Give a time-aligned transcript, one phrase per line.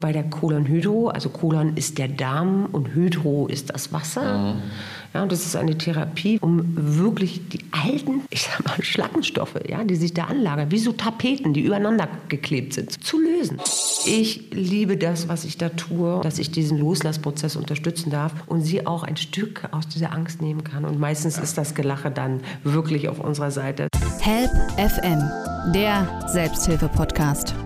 [0.00, 4.54] Bei der Kolonhydro, also Kolon ist der Darm und Hydro ist das Wasser.
[4.54, 4.62] Mhm.
[5.12, 9.82] Ja, und das ist eine Therapie, um wirklich die alten, ich sag mal, Schlackenstoffe, ja,
[9.82, 13.58] die sich da anlagern, wie so Tapeten, die übereinander geklebt sind, zu lösen.
[14.06, 18.86] Ich liebe das, was ich da tue, dass ich diesen Loslassprozess unterstützen darf und sie
[18.86, 20.84] auch ein Stück aus dieser Angst nehmen kann.
[20.84, 23.88] Und meistens ist das Gelache dann wirklich auf unserer Seite.
[24.20, 27.56] Help FM, der Selbsthilfe-Podcast.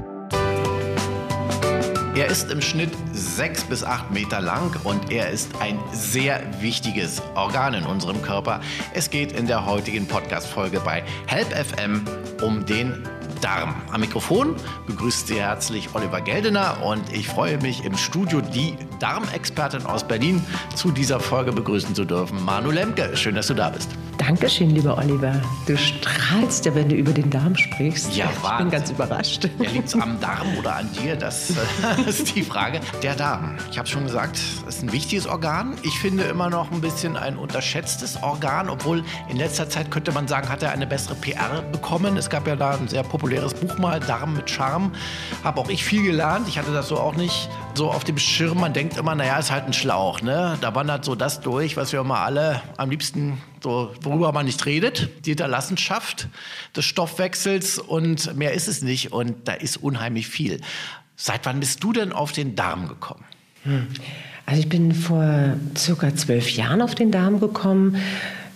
[2.14, 7.22] Er ist im Schnitt sechs bis acht Meter lang und er ist ein sehr wichtiges
[7.34, 8.60] Organ in unserem Körper.
[8.92, 12.04] Es geht in der heutigen Podcast-Folge bei Help FM
[12.42, 13.08] um den
[13.40, 13.74] Darm.
[13.90, 19.84] Am Mikrofon begrüßt Sie herzlich Oliver Geldener und ich freue mich im Studio die Darmexpertin
[19.84, 20.44] aus Berlin
[20.76, 22.44] zu dieser Folge begrüßen zu dürfen.
[22.44, 23.90] Manu Lemke, schön, dass du da bist.
[24.16, 25.34] Dankeschön, lieber Oliver.
[25.66, 28.14] Du strahlst ja, wenn du über den Darm sprichst.
[28.14, 29.48] Ja, ich bin ganz überrascht.
[29.58, 31.16] Ja, Liegt es am Darm oder an dir?
[31.22, 31.50] Das
[32.06, 32.80] ist die Frage.
[33.02, 35.76] Der Darm, ich habe schon gesagt, ist ein wichtiges Organ.
[35.82, 40.28] Ich finde immer noch ein bisschen ein unterschätztes Organ, obwohl in letzter Zeit könnte man
[40.28, 42.16] sagen, hat er eine bessere PR bekommen.
[42.16, 44.92] Es gab ja da ein sehr populäres Buch mal, Darm mit Charme.
[45.42, 46.46] Habe auch ich viel gelernt.
[46.48, 48.60] Ich hatte das so auch nicht so auf dem Schirm.
[48.60, 50.22] Man denkt immer, naja, ist halt ein Schlauch.
[50.22, 50.58] Ne?
[50.60, 54.64] Da wandert so das durch, was wir immer alle am liebsten so, worüber man nicht
[54.66, 56.28] redet, die Hinterlassenschaft
[56.76, 60.60] des Stoffwechsels und mehr ist es nicht und da ist unheimlich viel.
[61.16, 63.24] Seit wann bist du denn auf den Darm gekommen?
[63.62, 63.86] Hm.
[64.46, 67.96] Also ich bin vor circa zwölf Jahren auf den Darm gekommen.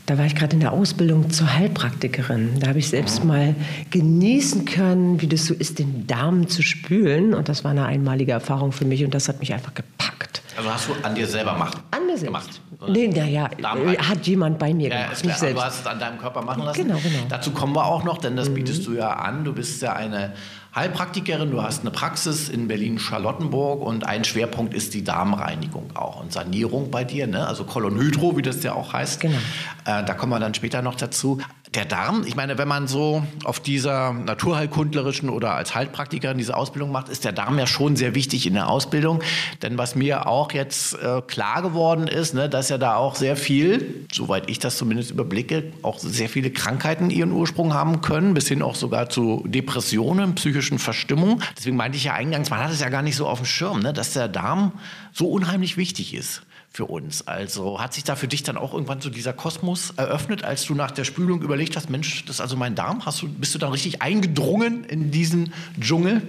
[0.07, 2.61] Da war ich gerade in der Ausbildung zur Heilpraktikerin.
[2.61, 3.57] Da habe ich selbst mal
[3.91, 7.35] genießen können, wie das so ist, den Darm zu spülen.
[7.35, 10.43] Und das war eine einmalige Erfahrung für mich und das hat mich einfach gepackt.
[10.57, 11.79] Also hast du an dir selber gemacht?
[11.91, 12.27] An mir selbst.
[12.27, 12.61] Gemacht?
[12.89, 13.51] Nee, naja,
[13.99, 15.57] hat jemand bei mir ja, gemacht, nicht selbst.
[15.57, 16.87] Du hast es an deinem Körper machen lassen?
[16.87, 17.25] Genau, genau.
[17.29, 18.55] Dazu kommen wir auch noch, denn das mhm.
[18.55, 19.45] bietest du ja an.
[19.45, 20.35] Du bist ja eine
[20.77, 26.35] Heilpraktikerin, du hast eine Praxis in Berlin-Charlottenburg und ein Schwerpunkt ist die Darmreinigung auch und
[26.35, 27.47] Sanierung bei dir, ne?
[27.47, 29.21] also Kolonhydro, wie das ja auch heißt.
[29.21, 29.39] Genau.
[29.87, 31.41] Äh, da kommen wir dann später noch dazu
[31.77, 36.91] der Darm, ich meine, wenn man so auf dieser naturheilkundlerischen oder als Heilpraktikerin diese Ausbildung
[36.91, 39.23] macht, ist der Darm ja schon sehr wichtig in der Ausbildung.
[39.63, 43.37] Denn was mir auch jetzt äh, klar geworden ist, ne, dass ja da auch sehr
[43.37, 48.49] viel, soweit ich das zumindest überblicke, auch sehr viele Krankheiten ihren Ursprung haben können, bis
[48.49, 51.43] hin auch sogar zu Depressionen, psychischen Verstimmungen.
[51.57, 53.81] Deswegen meinte ich ja eingangs, man hat es ja gar nicht so auf dem Schirm,
[53.81, 54.73] ne, dass der Darm
[55.13, 56.43] so unheimlich wichtig ist
[56.77, 57.27] für uns.
[57.27, 60.75] Also hat sich da für dich dann auch irgendwann so dieser Kosmos eröffnet, als du
[60.75, 63.07] nach der Spülung überlegt hast, Mensch, das ist also mein Darm.
[63.07, 66.23] Hast du, bist du dann richtig eingedrungen in diesen Dschungel?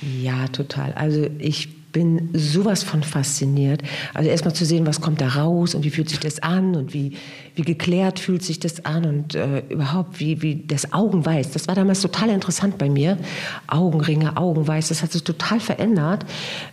[0.00, 0.92] Ja, total.
[0.94, 3.82] Also ich bin sowas von fasziniert.
[4.14, 6.94] Also erstmal zu sehen, was kommt da raus und wie fühlt sich das an und
[6.94, 7.16] wie,
[7.54, 11.50] wie geklärt fühlt sich das an und äh, überhaupt wie, wie das Augenweiß.
[11.50, 13.18] Das war damals total interessant bei mir.
[13.66, 16.24] Augenringe, Augenweiß, das hat sich total verändert.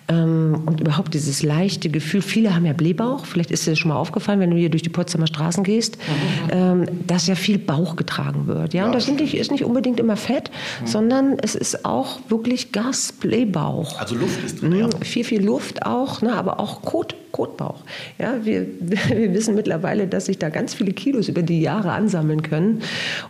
[0.08, 3.90] Ähm, und überhaupt dieses leichte Gefühl, viele haben ja Blähbauch, vielleicht ist dir das schon
[3.90, 6.50] mal aufgefallen, wenn du hier durch die Potsdamer Straßen gehst, mhm.
[6.52, 8.74] ähm, dass ja viel Bauch getragen wird.
[8.74, 8.86] Ja?
[8.86, 10.50] Und das nicht, ist nicht unbedingt immer Fett,
[10.82, 10.88] mhm.
[10.88, 14.00] sondern es ist auch wirklich Gas, Blähbauch.
[14.00, 14.80] Also Luft ist drin, mhm.
[14.80, 17.84] ja viel, viel Luft auch, ne, aber auch Kot, Kotbauch.
[18.18, 22.42] Ja, wir, wir wissen mittlerweile, dass sich da ganz viele Kilos über die Jahre ansammeln
[22.42, 22.82] können.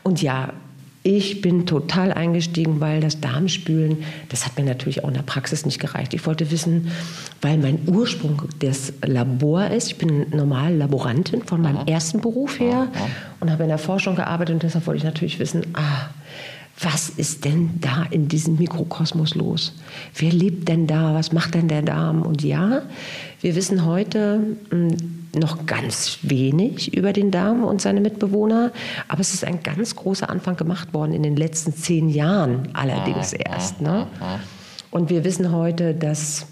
[0.04, 0.54] Und ja,
[1.02, 5.66] ich bin total eingestiegen, weil das Darmspülen, das hat mir natürlich auch in der Praxis
[5.66, 6.14] nicht gereicht.
[6.14, 6.92] Ich wollte wissen,
[7.42, 9.88] weil mein Ursprung das Labor ist.
[9.88, 12.90] Ich bin normal Laborantin von meinem ersten Beruf her
[13.40, 16.10] und habe in der Forschung gearbeitet und deshalb wollte ich natürlich wissen, ah,
[16.82, 19.74] was ist denn da in diesem Mikrokosmos los?
[20.16, 21.14] Wer lebt denn da?
[21.14, 22.22] Was macht denn der Darm?
[22.22, 22.84] Und ja,
[23.42, 24.96] wir wissen heute hm,
[25.36, 28.72] noch ganz wenig über den Darm und seine Mitbewohner,
[29.08, 33.34] aber es ist ein ganz großer Anfang gemacht worden in den letzten zehn Jahren allerdings
[33.34, 33.82] erst.
[33.82, 34.08] Ne?
[34.90, 36.48] Und wir wissen heute, dass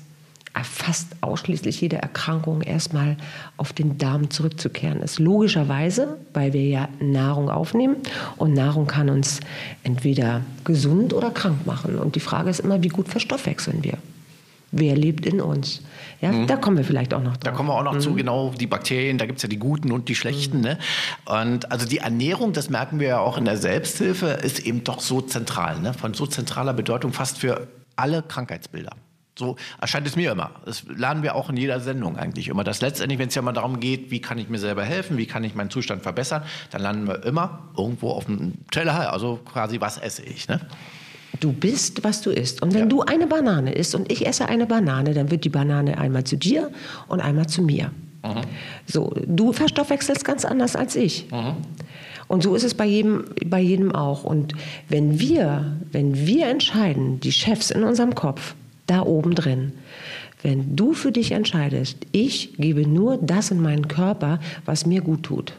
[0.64, 3.18] fast ausschließlich jede Erkrankung erstmal
[3.58, 5.20] auf den Darm zurückzukehren ist.
[5.20, 7.98] Logischerweise, weil wir ja Nahrung aufnehmen
[8.38, 9.40] und Nahrung kann uns
[9.84, 11.98] entweder gesund oder krank machen.
[11.98, 13.98] Und die Frage ist immer, wie gut verstoffwechseln wir?
[14.72, 15.82] Wer lebt in uns?
[16.20, 16.48] Ja, mhm.
[16.48, 17.44] Da kommen wir vielleicht auch noch drauf.
[17.44, 18.00] Da kommen wir auch noch mhm.
[18.02, 20.58] zu, genau, die Bakterien, da gibt es ja die guten und die schlechten.
[20.58, 20.64] Mhm.
[20.64, 20.80] Ne?
[21.26, 25.00] Und also die Ernährung, das merken wir ja auch in der Selbsthilfe, ist eben doch
[25.00, 25.94] so zentral, ne?
[25.94, 28.92] von so zentraler Bedeutung fast für alle Krankheitsbilder.
[29.38, 30.52] So erscheint es mir immer.
[30.66, 32.64] Das lernen wir auch in jeder Sendung eigentlich immer.
[32.64, 35.26] Dass letztendlich, wenn es ja mal darum geht, wie kann ich mir selber helfen, wie
[35.26, 39.80] kann ich meinen Zustand verbessern, dann landen wir immer irgendwo auf dem Teller, also quasi,
[39.80, 40.48] was esse ich.
[40.48, 40.60] Ne?
[41.40, 42.62] Du bist, was du isst.
[42.62, 42.86] Und wenn ja.
[42.88, 46.36] du eine Banane isst und ich esse eine Banane, dann wird die Banane einmal zu
[46.36, 46.72] dir
[47.08, 47.92] und einmal zu mir.
[48.24, 48.42] Mhm.
[48.86, 51.30] So, du verstoffwechselst ganz anders als ich.
[51.32, 51.58] Mhm.
[52.28, 54.24] Und so ist es bei jedem, bei jedem auch.
[54.24, 54.54] Und
[54.90, 58.56] wenn wir, wenn wir entscheiden, die Chefs in unserem Kopf,
[58.88, 59.74] da oben drin.
[60.42, 65.24] Wenn du für dich entscheidest, ich gebe nur das in meinen Körper, was mir gut
[65.24, 65.54] tut,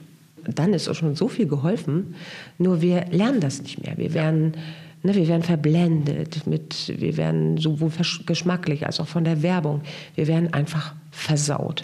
[0.54, 2.14] dann ist auch schon so viel geholfen.
[2.58, 3.98] Nur wir lernen das nicht mehr.
[3.98, 4.54] Wir werden,
[5.02, 7.90] ne, wir werden verblendet, mit, wir werden sowohl
[8.24, 9.82] geschmacklich als auch von der Werbung.
[10.14, 11.82] Wir werden einfach versaut.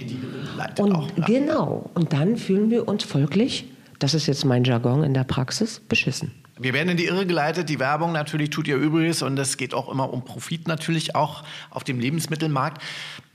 [0.78, 1.24] Und ja.
[1.26, 1.90] genau.
[1.94, 3.66] Und dann fühlen wir uns folglich,
[4.04, 6.30] das ist jetzt mein Jargon in der Praxis, beschissen.
[6.58, 7.70] Wir werden in die Irre geleitet.
[7.70, 11.42] Die Werbung natürlich tut ihr Übriges und es geht auch immer um Profit natürlich auch
[11.70, 12.82] auf dem Lebensmittelmarkt.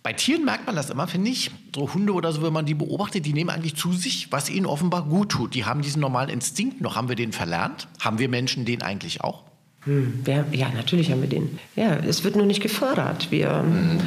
[0.03, 1.49] Bei Tieren merkt man das immer, finde ich.
[1.73, 4.67] So Hunde oder so, wenn man die beobachtet, die nehmen eigentlich zu sich, was ihnen
[4.67, 5.55] offenbar gut tut.
[5.55, 6.95] Die haben diesen normalen Instinkt noch.
[6.95, 7.87] Haben wir den verlernt?
[7.99, 9.45] Haben wir Menschen den eigentlich auch?
[9.85, 11.57] Hm, wir, ja, natürlich haben wir den.
[11.75, 13.31] Ja, es wird nur nicht gefördert.
[13.31, 14.01] Wir, mhm.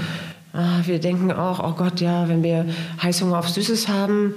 [0.52, 2.66] ah, wir denken auch, oh Gott, ja, wenn wir
[3.02, 4.36] Heißhunger auf Süßes haben,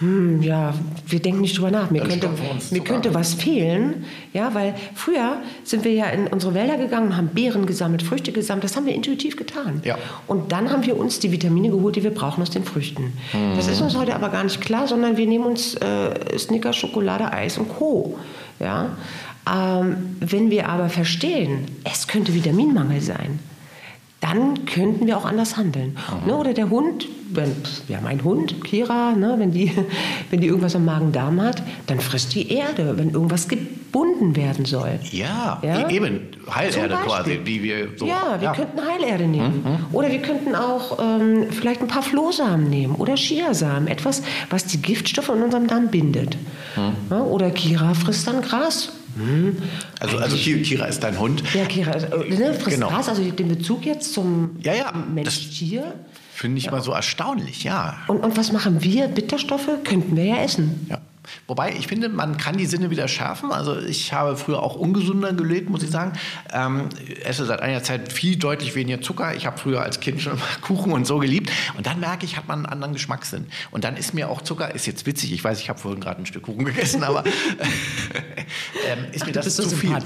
[0.00, 0.72] hm, ja,
[1.06, 1.90] wir denken nicht drüber nach.
[1.90, 2.30] Mir, könnte,
[2.70, 4.06] mir könnte was fehlen.
[4.32, 8.64] Ja, weil früher sind wir ja in unsere Wälder gegangen, haben Beeren gesammelt, Früchte gesammelt.
[8.64, 9.82] Das haben wir intuitiv getan.
[9.84, 9.98] Ja.
[10.26, 13.12] Und dann haben wir uns die Vitamine geholt, die wir brauchen aus den Früchten.
[13.34, 13.56] Mhm.
[13.56, 17.30] Das ist uns heute aber gar nicht klar, sondern wir nehmen uns äh, Snickers, Schokolade,
[17.30, 18.18] Eis und Co.
[18.58, 18.96] Ja?
[19.52, 23.38] Ähm, wenn wir aber verstehen, es könnte Vitaminmangel sein,
[24.30, 25.96] dann könnten wir auch anders handeln.
[26.22, 26.28] Mhm.
[26.28, 26.36] Ne?
[26.36, 27.54] Oder der Hund, wenn,
[27.86, 29.34] wir haben einen Hund, Kira, ne?
[29.38, 29.72] wenn, die,
[30.30, 34.98] wenn die irgendwas am Magen-Darm hat, dann frisst die Erde, wenn irgendwas gebunden werden soll.
[35.10, 35.88] Ja, ja?
[35.88, 38.06] E-, eben, Heilerde quasi, wie wir so.
[38.06, 38.52] Ja, wir ja.
[38.52, 39.62] könnten Heilerde nehmen.
[39.64, 39.94] Mhm.
[39.94, 44.80] Oder wir könnten auch ähm, vielleicht ein paar Flohsamen nehmen oder Chiasamen, etwas, was die
[44.80, 46.36] Giftstoffe in unserem Darm bindet.
[46.76, 46.92] Mhm.
[47.10, 47.22] Ja?
[47.22, 49.56] Oder Kira frisst dann Gras hm.
[49.98, 51.42] Also, also Kira ist dein Hund.
[51.54, 52.88] Ja, Kira ist, äh, ne, genau.
[52.88, 55.94] Gras, also den Bezug jetzt zum ja, ja, Mensch-Tier.
[56.32, 56.70] Finde ich ja.
[56.70, 57.98] mal so erstaunlich, ja.
[58.06, 59.08] Und, und was machen wir?
[59.08, 60.86] Bitterstoffe könnten wir ja essen.
[60.88, 60.98] Ja.
[61.46, 63.52] Wobei ich finde, man kann die Sinne wieder schärfen.
[63.52, 66.12] Also ich habe früher auch ungesunder gelebt, muss ich sagen.
[66.52, 66.88] Ähm,
[67.24, 69.34] esse seit einiger Zeit viel deutlich weniger Zucker.
[69.34, 71.50] Ich habe früher als Kind schon Kuchen und so geliebt.
[71.76, 73.46] Und dann merke ich, hat man einen anderen Geschmackssinn.
[73.70, 76.20] Und dann ist mir auch Zucker, ist jetzt witzig, ich weiß, ich habe vorhin gerade
[76.22, 77.24] ein Stück Kuchen gegessen, aber
[78.88, 79.96] ähm, ist mir das so zu viel.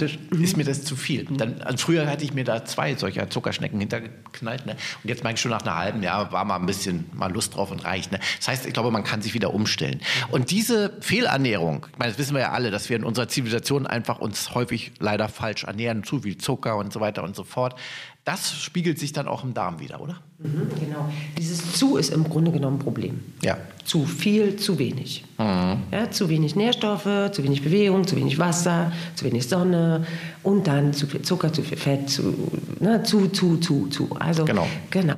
[0.41, 1.25] Ist mir das zu viel.
[1.25, 4.67] Dann, also früher hatte ich mir da zwei solcher Zuckerschnecken hintergeknallt.
[4.67, 4.73] Ne?
[5.03, 7.55] Und jetzt merke ich schon nach einem halben Jahr, war mal ein bisschen mal Lust
[7.57, 8.13] drauf und reicht.
[8.13, 8.21] Ne?
[8.39, 10.01] Das heißt, ich glaube, man kann sich wieder umstellen.
[10.31, 13.87] Und diese Fehlernährung, ich meine, das wissen wir ja alle, dass wir in unserer Zivilisation
[13.87, 17.77] einfach uns häufig leider falsch ernähren, zu viel Zucker und so weiter und so fort.
[18.25, 20.17] Das spiegelt sich dann auch im Darm wieder, oder?
[20.39, 21.09] Mhm, genau.
[21.39, 23.21] Dieses zu ist im Grunde genommen ein Problem.
[23.43, 23.59] Ja.
[23.85, 25.25] Zu viel, zu wenig.
[25.39, 25.83] Mhm.
[25.93, 30.05] Ja, zu wenig Nährstoffe, zu wenig Bewegung, zu wenig Wasser, zu wenig Sonne
[30.43, 32.35] und dann zu viel Zucker, zu viel Fett, zu,
[32.81, 34.11] ne, zu, zu, zu, zu.
[34.19, 34.67] Also, genau.
[34.91, 35.15] genau.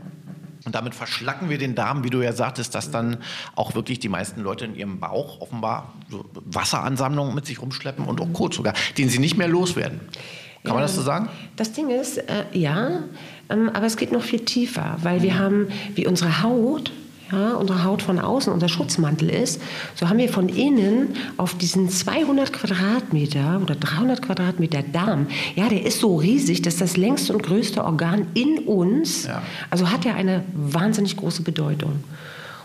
[0.66, 3.18] Und damit verschlacken wir den Darm, wie du ja sagtest, dass dann
[3.54, 8.20] auch wirklich die meisten Leute in ihrem Bauch offenbar so Wasseransammlungen mit sich rumschleppen und
[8.20, 10.00] auch Kot sogar, den sie nicht mehr loswerden.
[10.64, 11.28] Kann man das so sagen?
[11.54, 13.04] Das Ding ist, äh, ja,
[13.48, 16.90] ähm, aber es geht noch viel tiefer, weil wir haben, wie unsere Haut,
[17.32, 19.60] ja, unsere Haut von außen unser Schutzmantel ist,
[19.94, 25.84] so haben wir von innen auf diesen 200 Quadratmeter oder 300 Quadratmeter Darm, ja, der
[25.84, 29.42] ist so riesig, dass das längste und größte Organ in uns, ja.
[29.70, 32.04] also hat er eine wahnsinnig große Bedeutung.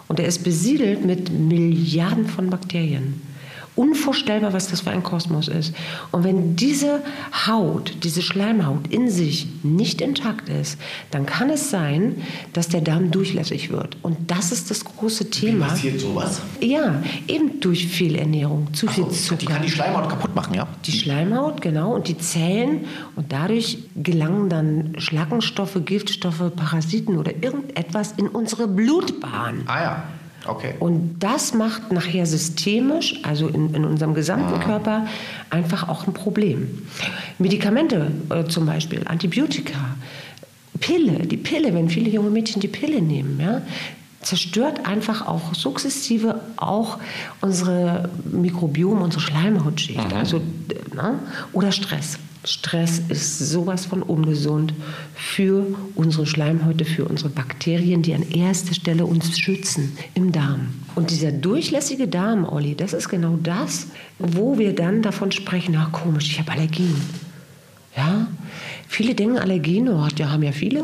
[0.08, 3.31] Und er ist besiedelt mit Milliarden von Bakterien
[3.76, 5.74] unvorstellbar, was das für ein Kosmos ist.
[6.12, 7.02] Und wenn diese
[7.48, 10.78] Haut, diese Schleimhaut in sich nicht intakt ist,
[11.12, 12.18] dann kann es sein,
[12.54, 13.98] dass der Darm durchlässig wird.
[14.02, 15.66] Und das ist das große Thema.
[15.66, 16.42] Wie passiert sowas?
[16.60, 19.38] Ja, eben durch Fehlernährung, zu Ach viel Zucker.
[19.38, 20.68] Die kann die Schleimhaut kaputt machen, ja?
[20.86, 22.86] Die Schleimhaut, genau, und die Zellen.
[23.16, 29.64] Und dadurch gelangen dann Schlackenstoffe, Giftstoffe, Parasiten oder irgendetwas in unsere Blutbahn.
[29.68, 30.04] Ah ja.
[30.46, 30.74] Okay.
[30.80, 34.64] Und das macht nachher systemisch, also in, in unserem gesamten ah.
[34.64, 35.08] Körper,
[35.50, 36.88] einfach auch ein Problem.
[37.38, 39.96] Medikamente äh, zum Beispiel, Antibiotika,
[40.80, 43.62] Pille, die Pille, wenn viele junge Mädchen die Pille nehmen, ja,
[44.22, 47.00] zerstört einfach auch sukzessive auch
[47.42, 50.12] unsere Mikrobiom, unsere Schleimhautschicht.
[50.12, 50.18] Mhm.
[50.18, 50.42] Also,
[50.94, 51.20] ne?
[51.54, 52.18] Oder Stress.
[52.44, 54.74] Stress ist sowas von ungesund
[55.14, 60.74] für unsere Schleimhäute, für unsere Bakterien, die an erster Stelle uns schützen im Darm.
[60.96, 63.88] Und dieser durchlässige Darm, Olli, das ist genau das,
[64.18, 67.00] wo wir dann davon sprechen, ach komisch, ich habe Allergien.
[67.96, 68.28] Ja?
[68.88, 70.84] Viele denken Allergien, oh, ja, haben ja viele.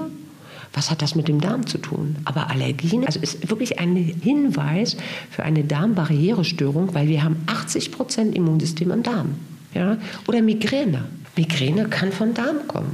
[0.78, 2.18] Was hat das mit dem Darm zu tun?
[2.26, 4.96] Aber Allergien, also ist wirklich ein Hinweis
[5.32, 9.40] für eine Darmbarrierestörung, weil wir haben 80 Prozent Immunsystem im Darm.
[9.74, 9.98] Ja?
[10.28, 11.06] Oder Migräne.
[11.36, 12.92] Migräne kann von Darm kommen.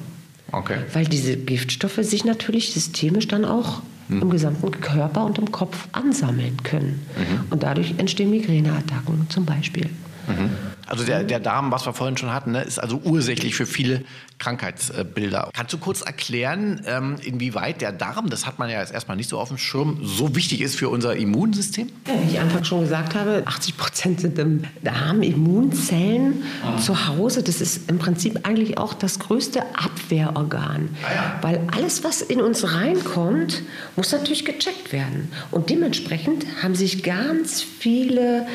[0.54, 0.78] Okay.
[0.94, 4.22] Weil diese Giftstoffe sich natürlich systemisch dann auch mhm.
[4.22, 7.02] im gesamten Körper und im Kopf ansammeln können.
[7.18, 7.52] Mhm.
[7.52, 9.90] Und dadurch entstehen Migräneattacken zum Beispiel.
[10.30, 10.52] Mhm.
[10.88, 14.04] Also der, der Darm, was wir vorhin schon hatten, ne, ist also ursächlich für viele
[14.40, 15.50] Krankheitsbilder.
[15.54, 19.30] Kannst du kurz erklären, ähm, inwieweit der Darm, das hat man ja jetzt erstmal nicht
[19.30, 21.90] so auf dem Schirm, so wichtig ist für unser Immunsystem?
[22.08, 26.78] Ja, wie ich anfangs schon gesagt habe, 80 Prozent sind im Darm Immunzellen ah.
[26.78, 27.44] zu Hause.
[27.44, 30.90] Das ist im Prinzip eigentlich auch das größte Abwehrorgan.
[31.04, 31.40] Ah ja.
[31.42, 33.62] Weil alles, was in uns reinkommt,
[33.96, 35.32] muss natürlich gecheckt werden.
[35.52, 38.46] Und dementsprechend haben sich ganz viele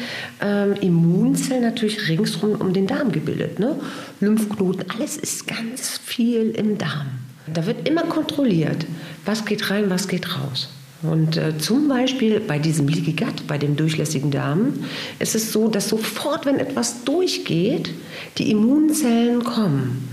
[0.41, 3.59] ähm, Immunzellen natürlich ringsrum um den Darm gebildet.
[3.59, 3.77] Ne?
[4.21, 7.07] Lymphknoten, alles ist ganz viel im Darm.
[7.53, 8.87] Da wird immer kontrolliert,
[9.25, 10.69] was geht rein, was geht raus.
[11.03, 14.75] Und äh, zum Beispiel bei diesem Leaky Gut, bei dem durchlässigen Darm,
[15.21, 17.91] ist es so, dass sofort, wenn etwas durchgeht,
[18.37, 20.09] die Immunzellen kommen.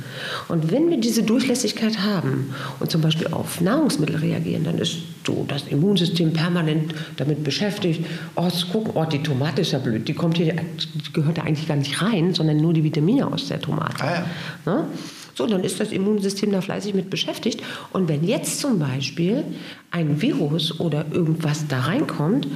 [0.47, 5.45] Und wenn wir diese Durchlässigkeit haben und zum Beispiel auf Nahrungsmittel reagieren, dann ist so
[5.47, 8.05] das Immunsystem permanent damit beschäftigt,
[8.35, 11.67] oh, gucken, oh, die Tomate ist ja blöd, die kommt hier, die gehört da eigentlich
[11.67, 14.03] gar nicht rein, sondern nur die Vitamine aus der Tomate.
[14.03, 14.25] Ah,
[14.65, 14.73] ja.
[14.73, 14.85] Ne?
[15.35, 17.61] So, dann ist das Immunsystem da fleißig mit beschäftigt.
[17.91, 19.43] Und wenn jetzt zum Beispiel
[19.91, 22.47] ein Virus oder irgendwas da reinkommt,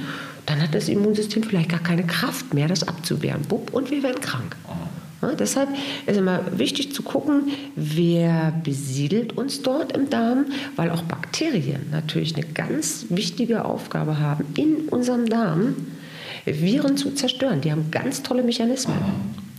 [0.46, 3.42] dann hat das Immunsystem vielleicht gar keine Kraft mehr, das abzuwehren.
[3.42, 4.56] Bupp, und wir werden krank.
[5.22, 5.68] Ja, deshalb
[6.06, 10.46] ist immer wichtig zu gucken, wer besiedelt uns dort im Darm,
[10.76, 15.74] weil auch Bakterien natürlich eine ganz wichtige Aufgabe haben, in unserem Darm
[16.46, 17.60] Viren zu zerstören.
[17.60, 18.96] Die haben ganz tolle Mechanismen.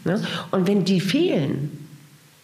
[0.06, 1.72] Ja, und wenn die fehlen,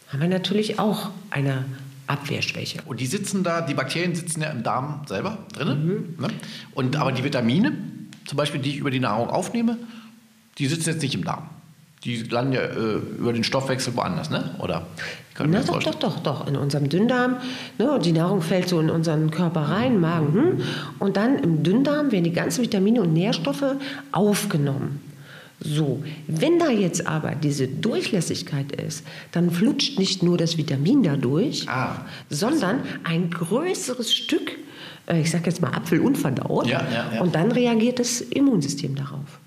[0.10, 1.66] haben wir natürlich auch eine
[2.06, 2.80] Abwehrschwäche.
[2.86, 6.16] Und die sitzen da, die Bakterien sitzen ja im Darm selber drin.
[6.18, 6.22] Mhm.
[6.22, 6.28] Ne?
[6.74, 7.74] Und aber die Vitamine,
[8.26, 9.78] zum Beispiel, die ich über die Nahrung aufnehme,
[10.58, 11.50] die sitzen jetzt nicht im Darm.
[12.08, 14.56] Die landen ja äh, über den Stoffwechsel woanders, ne?
[14.60, 14.88] Oder?
[15.46, 16.48] Na, doch, doch, doch, doch.
[16.48, 17.36] In unserem Dünndarm.
[17.78, 18.00] Ne?
[18.02, 20.34] Die Nahrung fällt so in unseren Körper rein, Magen.
[20.34, 20.64] Hm?
[21.00, 23.76] Und dann im Dünndarm werden die ganzen Vitamine und Nährstoffe
[24.14, 25.02] aufgenommen.
[25.60, 31.68] So, wenn da jetzt aber diese Durchlässigkeit ist, dann flutscht nicht nur das Vitamin dadurch,
[31.68, 32.06] ah.
[32.30, 34.54] sondern ein größeres Stück,
[35.08, 37.22] äh, ich sage jetzt mal Apfel unverdaut, ja, ja, ja.
[37.22, 39.40] und dann reagiert das Immunsystem darauf.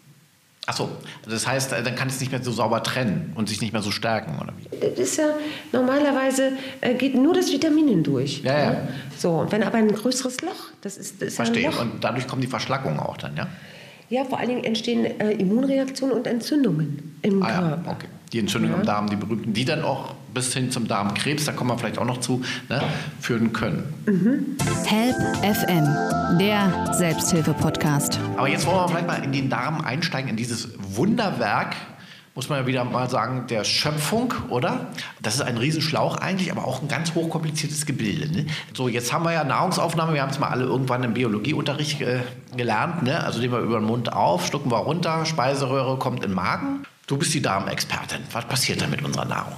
[0.71, 0.89] Ach so,
[1.29, 3.83] das heißt, äh, dann kann es nicht mehr so sauber trennen und sich nicht mehr
[3.83, 4.79] so stärken, oder wie?
[4.79, 5.31] Das ist ja
[5.73, 8.43] normalerweise äh, geht nur das Vitamin hindurch.
[8.45, 8.89] Ja, ja.
[9.19, 11.71] So, und wenn aber ein größeres Loch, das ist, das ist Verstehe.
[11.71, 11.81] Loch.
[11.81, 13.49] Und dadurch kommen die Verschlackungen auch dann, ja?
[14.11, 17.83] Ja, vor allen Dingen entstehen äh, Immunreaktionen und Entzündungen im ah, Körper.
[17.87, 18.07] Ja, okay.
[18.33, 18.81] Die Entzündungen ja.
[18.81, 21.99] im Darm, die berühmten, die dann auch bis hin zum Darmkrebs, da kommen wir vielleicht
[21.99, 22.83] auch noch zu, ne,
[23.21, 23.85] führen können.
[24.07, 24.57] Mhm.
[24.85, 28.19] Help FM, der Selbsthilfe-Podcast.
[28.37, 31.77] Aber jetzt wollen wir vielleicht mal in den Darm einsteigen, in dieses Wunderwerk
[32.35, 34.87] muss man ja wieder mal sagen, der Schöpfung, oder?
[35.21, 38.33] Das ist ein Riesenschlauch eigentlich, aber auch ein ganz hochkompliziertes Gebilde.
[38.33, 38.47] Ne?
[38.75, 42.21] So, jetzt haben wir ja Nahrungsaufnahme, wir haben es mal alle irgendwann im Biologieunterricht äh,
[42.57, 43.03] gelernt.
[43.03, 43.23] Ne?
[43.23, 46.85] Also nehmen wir über den Mund auf, schlucken wir runter, Speiseröhre kommt in den Magen.
[47.07, 48.21] Du bist die Darmexpertin.
[48.33, 49.57] Was passiert da mit unserer Nahrung?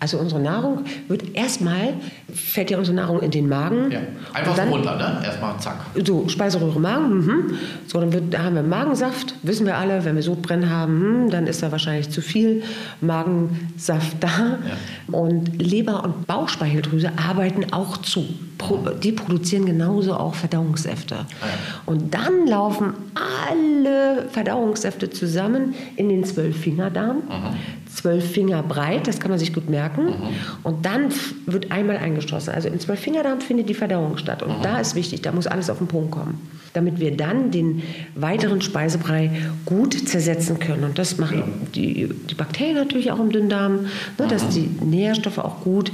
[0.00, 1.94] Also unsere Nahrung wird erstmal,
[2.32, 3.90] fällt ja unsere Nahrung in den Magen.
[3.90, 4.00] Ja.
[4.32, 5.22] Einfach dann, runter, ne?
[5.24, 5.78] Erstmal zack.
[6.04, 7.26] So, Speiseröhre, Magen.
[7.26, 7.58] Mhm.
[7.86, 11.30] So, dann wird, da haben wir Magensaft, wissen wir alle, wenn wir Sodbrennen haben, hm,
[11.30, 12.62] dann ist da wahrscheinlich zu viel
[13.00, 14.28] Magensaft da.
[14.28, 15.18] Ja.
[15.18, 18.24] Und Leber und Bauchspeicheldrüse arbeiten auch zu.
[18.56, 21.14] Pro, die produzieren genauso auch Verdauungssäfte.
[21.14, 21.48] Ah, ja.
[21.86, 22.94] Und dann laufen
[23.50, 27.16] alle Verdauungssäfte zusammen in den Zwölffingerdarm.
[27.18, 30.06] Mhm zwölf Finger breit, das kann man sich gut merken.
[30.06, 30.14] Mhm.
[30.62, 31.12] Und dann
[31.46, 32.50] wird einmal eingeschlossen.
[32.50, 34.42] Also im Zwölffingerdarm findet die Verdauung statt.
[34.42, 34.62] Und mhm.
[34.62, 36.40] da ist wichtig, da muss alles auf den Punkt kommen.
[36.74, 37.82] Damit wir dann den
[38.14, 39.30] weiteren Speisebrei
[39.64, 40.84] gut zersetzen können.
[40.84, 41.44] Und das machen ja.
[41.74, 43.86] die, die Bakterien natürlich auch im Dünndarm,
[44.18, 44.50] ne, dass mhm.
[44.50, 45.90] die Nährstoffe auch gut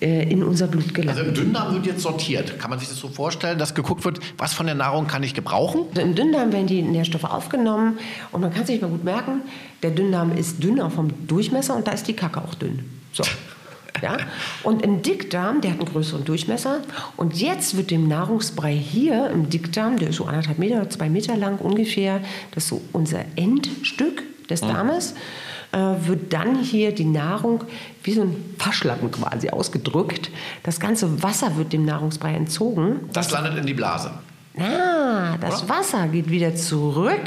[0.00, 1.18] äh, in unser Blut gelangen.
[1.18, 2.58] Also im Dünndarm wird jetzt sortiert.
[2.58, 5.34] Kann man sich das so vorstellen, dass geguckt wird, was von der Nahrung kann ich
[5.34, 5.82] gebrauchen?
[5.90, 7.98] Also Im Dünndarm werden die Nährstoffe aufgenommen.
[8.32, 9.42] Und man kann sich mal gut merken,
[9.84, 12.90] der Dünndarm ist dünner vom Durchmesser und da ist die Kacke auch dünn.
[13.12, 13.22] So.
[14.02, 14.16] Ja?
[14.62, 16.80] Und im Dickdarm, der hat einen größeren Durchmesser.
[17.18, 21.36] Und jetzt wird dem Nahrungsbrei hier im Dickdarm, der ist so anderthalb Meter, zwei Meter
[21.36, 22.20] lang ungefähr,
[22.52, 24.68] das ist so unser Endstück des mhm.
[24.68, 25.14] Darmes,
[25.72, 27.64] äh, wird dann hier die Nahrung
[28.02, 30.30] wie so ein Faschlappen quasi ausgedrückt.
[30.62, 33.10] Das ganze Wasser wird dem Nahrungsbrei entzogen.
[33.12, 34.12] Das landet in die Blase.
[34.58, 35.74] Ah, das Oder?
[35.76, 37.20] Wasser geht wieder zurück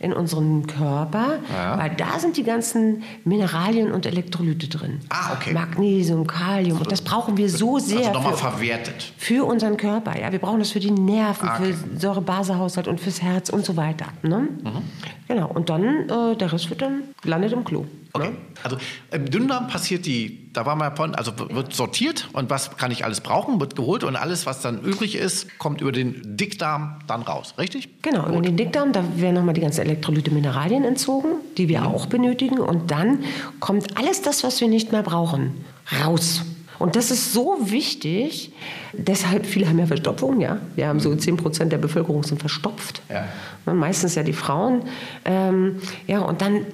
[0.00, 1.78] in unseren Körper, ja.
[1.78, 5.00] weil da sind die ganzen Mineralien und Elektrolyte drin.
[5.08, 5.52] Ah, okay.
[5.52, 6.78] Magnesium, Kalium.
[6.78, 8.08] Und das brauchen wir so also sehr.
[8.08, 9.12] Also nochmal verwertet.
[9.16, 10.18] Für unseren Körper.
[10.18, 11.72] Ja, wir brauchen das für die Nerven, ah, okay.
[11.72, 14.06] für Säurebasehaushalt und fürs Herz und so weiter.
[14.22, 14.48] Ne?
[14.62, 14.82] Mhm.
[15.28, 15.48] Genau.
[15.48, 17.86] Und dann, äh, der Rest wird dann, landet im Klo.
[18.16, 18.30] Okay.
[18.30, 18.36] Ne?
[18.62, 18.76] Also
[19.10, 23.04] im Dünndarm passiert die, da waren wir von, also wird sortiert und was kann ich
[23.04, 27.22] alles brauchen, wird geholt und alles, was dann übrig ist, kommt über den Dickdarm dann
[27.22, 27.88] raus, richtig?
[28.02, 32.06] Genau, über den Dickdarm, da werden nochmal die ganzen Elektrolyte, Mineralien entzogen, die wir auch
[32.06, 32.58] benötigen.
[32.60, 33.24] Und dann
[33.58, 35.64] kommt alles das, was wir nicht mehr brauchen,
[36.04, 36.42] raus.
[36.78, 38.52] Und das ist so wichtig,
[38.92, 40.58] deshalb, viele haben ja Verstopfung, ja.
[40.76, 43.02] Wir haben so 10 Prozent der Bevölkerung sind verstopft.
[43.08, 43.24] Ja.
[43.66, 44.82] Ne, Meistens ja die Frauen.
[45.24, 46.66] Ähm, ja, und dann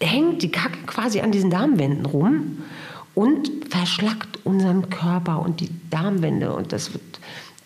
[0.00, 2.58] hängt die Kacke quasi an diesen Darmwänden rum
[3.14, 6.52] und verschlackt unseren Körper und die Darmwände.
[6.52, 7.02] Und das wird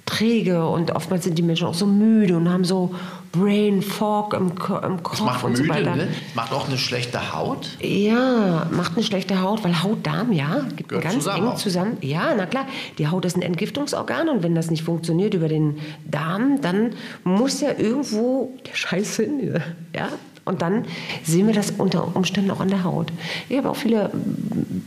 [0.06, 2.94] träge und oftmals sind die Menschen auch so müde und haben so
[3.32, 5.94] Brain Fog im, im Kopf Das macht und so müde, weiter.
[5.96, 6.08] ne?
[6.34, 7.76] Macht auch eine schlechte Haut.
[7.80, 11.54] Ja, macht eine schlechte Haut, weil Haut-Darm, ja, gibt Gehört ganz zusammen eng auch.
[11.56, 11.96] zusammen.
[12.00, 12.66] Ja, na klar,
[12.98, 15.78] die Haut ist ein Entgiftungsorgan und wenn das nicht funktioniert über den
[16.10, 19.60] Darm, dann muss ja irgendwo der Scheiß hin,
[19.94, 20.08] ja.
[20.44, 20.84] Und dann
[21.24, 23.12] sehen wir das unter Umständen auch an der Haut.
[23.48, 24.10] Ich habe auch viele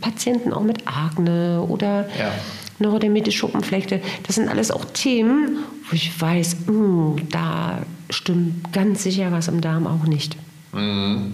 [0.00, 2.32] Patienten auch mit Akne oder Ja.
[2.80, 4.00] Neurodermitis, Schuppenflechte.
[4.26, 5.58] Das sind alles auch Themen,
[5.88, 10.36] wo ich weiß, mm, da stimmt ganz sicher was im Darm auch nicht.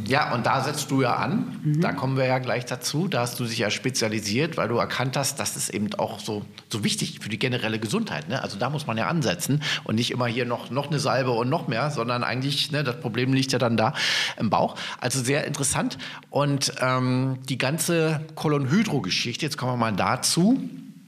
[0.07, 1.59] Ja, und da setzt du ja an.
[1.63, 1.81] Mhm.
[1.81, 3.09] Da kommen wir ja gleich dazu.
[3.09, 6.45] Da hast du dich ja spezialisiert, weil du erkannt hast, das ist eben auch so,
[6.69, 8.29] so wichtig für die generelle Gesundheit.
[8.29, 8.43] Ne?
[8.43, 11.49] Also da muss man ja ansetzen und nicht immer hier noch, noch eine Salbe und
[11.49, 13.95] noch mehr, sondern eigentlich, ne, das Problem liegt ja dann da
[14.39, 14.77] im Bauch.
[15.01, 15.99] Also sehr interessant.
[16.29, 20.59] Und ähm, die ganze Kolonhydro-Geschichte, jetzt kommen wir mal dazu,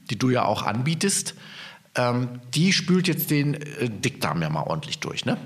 [0.09, 1.35] die du ja auch anbietest,
[1.95, 5.37] ähm, die spült jetzt den äh, Dickdarm ja mal ordentlich durch, ne?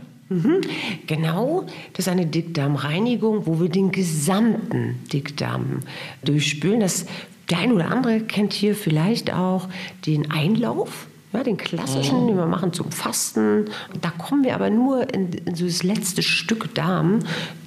[1.08, 5.80] Genau, das ist eine Dickdarmreinigung, wo wir den gesamten Dickdarm
[6.24, 6.82] durchspülen.
[6.82, 7.06] Das,
[7.50, 9.70] der eine oder andere kennt hier vielleicht auch
[10.06, 11.08] den Einlauf.
[11.34, 13.66] Ja, den klassischen, den wir machen zum Fasten.
[14.02, 17.20] Da kommen wir aber nur in, in so das letzte Stück Darm.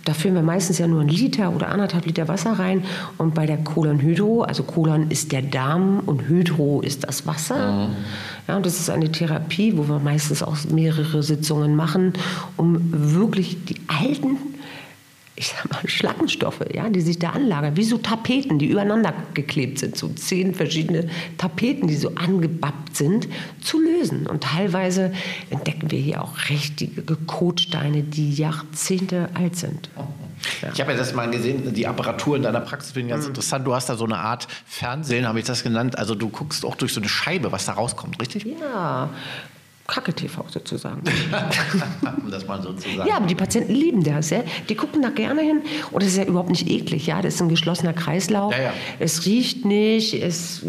[0.07, 2.85] Da füllen wir meistens ja nur einen Liter oder anderthalb Liter Wasser rein.
[3.19, 7.91] Und bei der Kolonhydro, also Kolon ist der Darm und Hydro ist das Wasser.
[8.49, 12.15] Ja, und das ist eine Therapie, wo wir meistens auch mehrere Sitzungen machen,
[12.57, 14.39] um wirklich die alten
[15.41, 19.79] ich sag mal, Schlackenstoffe, ja, die sich da anlagern, wie so Tapeten, die übereinander geklebt
[19.79, 23.27] sind, so zehn verschiedene Tapeten, die so angebappt sind,
[23.63, 24.27] zu lösen.
[24.27, 25.15] Und teilweise
[25.49, 29.89] entdecken wir hier auch richtige Kotsteine, die Jahrzehnte alt sind.
[30.75, 33.17] Ich habe ja das mal gesehen, die Apparatur in deiner Praxis finde ich Mhm.
[33.17, 33.67] ganz interessant.
[33.67, 35.99] Du hast da so eine Art Fernsehen, habe ich das genannt.
[35.99, 38.45] Also du guckst auch durch so eine Scheibe, was da rauskommt, richtig?
[38.45, 39.09] Ja,
[39.91, 41.03] Kacke-TV sozusagen.
[42.23, 43.09] um das mal so zu sagen.
[43.09, 44.31] Ja, aber die Patienten lieben das.
[44.31, 44.43] Ja?
[44.69, 45.63] Die gucken da gerne hin.
[45.91, 47.07] Und es ist ja überhaupt nicht eklig.
[47.07, 47.21] Ja?
[47.21, 48.53] Das ist ein geschlossener Kreislauf.
[48.53, 48.73] Ja, ja.
[48.99, 50.15] Es riecht nicht.
[50.15, 50.63] Es,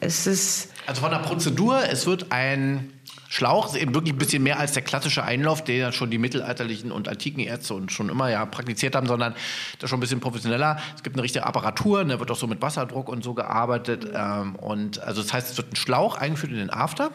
[0.00, 0.72] es ist.
[0.86, 2.92] Also von der Prozedur, es wird ein
[3.32, 6.92] Schlauch, eben wirklich ein bisschen mehr als der klassische Einlauf, den ja schon die mittelalterlichen
[6.92, 10.20] und antiken Ärzte und schon immer ja praktiziert haben, sondern das ist schon ein bisschen
[10.20, 10.78] professioneller.
[10.94, 14.06] Es gibt eine richtige Apparatur, da wird auch so mit Wasserdruck und so gearbeitet.
[14.12, 17.10] Ähm, und also das heißt, es wird ein Schlauch eingeführt in den After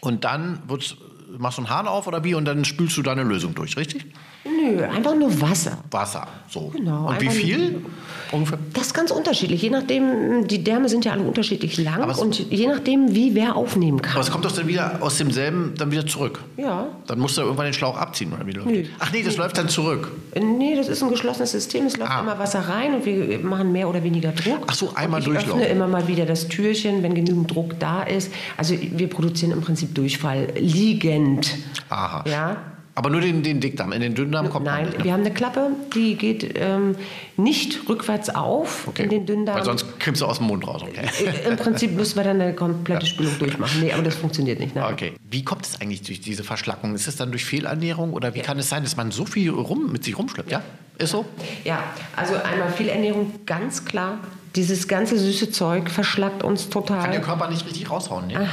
[0.00, 0.96] und dann wird,
[1.38, 4.06] machst du einen Hahn auf oder wie und dann spülst du deine Lösung durch, richtig?
[4.44, 5.78] Nö, einfach nur Wasser.
[5.90, 6.68] Wasser, so.
[6.74, 7.82] Genau, Und wie viel?
[8.30, 8.58] Ungefähr?
[8.74, 9.62] Das ist ganz unterschiedlich.
[9.62, 13.56] Je nachdem, die Därme sind ja alle unterschiedlich lang Aber und je nachdem, wie wer
[13.56, 14.12] aufnehmen kann.
[14.14, 16.40] Aber es kommt doch dann wieder aus demselben dann wieder zurück.
[16.56, 16.88] Ja.
[17.06, 18.90] Dann musst du irgendwann den Schlauch abziehen, oder wie läuft?
[18.98, 20.10] Ach nee, das läuft dann zurück.
[20.38, 21.86] Nee, das ist ein geschlossenes System.
[21.86, 22.20] Es läuft Ah.
[22.20, 24.64] immer Wasser rein und wir machen mehr oder weniger Druck.
[24.66, 25.62] Ach so, einmal und ich durchlaufen.
[25.62, 28.30] öffne immer mal wieder das Türchen, wenn genügend Druck da ist.
[28.56, 31.54] Also wir produzieren im Prinzip Durchfall liegend.
[31.88, 32.24] Aha.
[32.28, 32.56] Ja.
[32.98, 33.92] Aber nur den, den Dickdarm.
[33.92, 34.98] In den Dünndarm kommt Nein, man nicht.
[34.98, 35.04] ne?
[35.04, 36.96] wir haben eine Klappe, die geht ähm,
[37.36, 39.04] nicht rückwärts auf Okay.
[39.04, 39.56] in den Dünndarm.
[39.56, 40.82] Weil sonst kriegst du aus dem Mund raus.
[40.82, 41.06] Okay.
[41.48, 43.80] Im Prinzip müssen wir dann eine komplette Spülung durchmachen.
[43.82, 44.74] Nee, aber das funktioniert nicht.
[44.74, 44.92] Nein.
[44.92, 45.12] okay.
[45.30, 46.96] Wie kommt es eigentlich durch diese Verschlackung?
[46.96, 49.92] Ist es dann durch Fehlernährung oder wie kann es sein, dass man so viel rum,
[49.92, 50.50] mit sich rumschleppt?
[50.50, 50.62] Ja?
[50.98, 51.24] Ist so?
[51.62, 51.84] Ja,
[52.16, 54.18] also einmal viel Ernährung, ganz klar.
[54.56, 57.20] Dieses ganze süße Zeug verschlackt uns Kann der total.
[57.20, 58.26] Körper nicht richtig raushauen.
[58.26, 58.40] Ne?
[58.40, 58.48] Ah,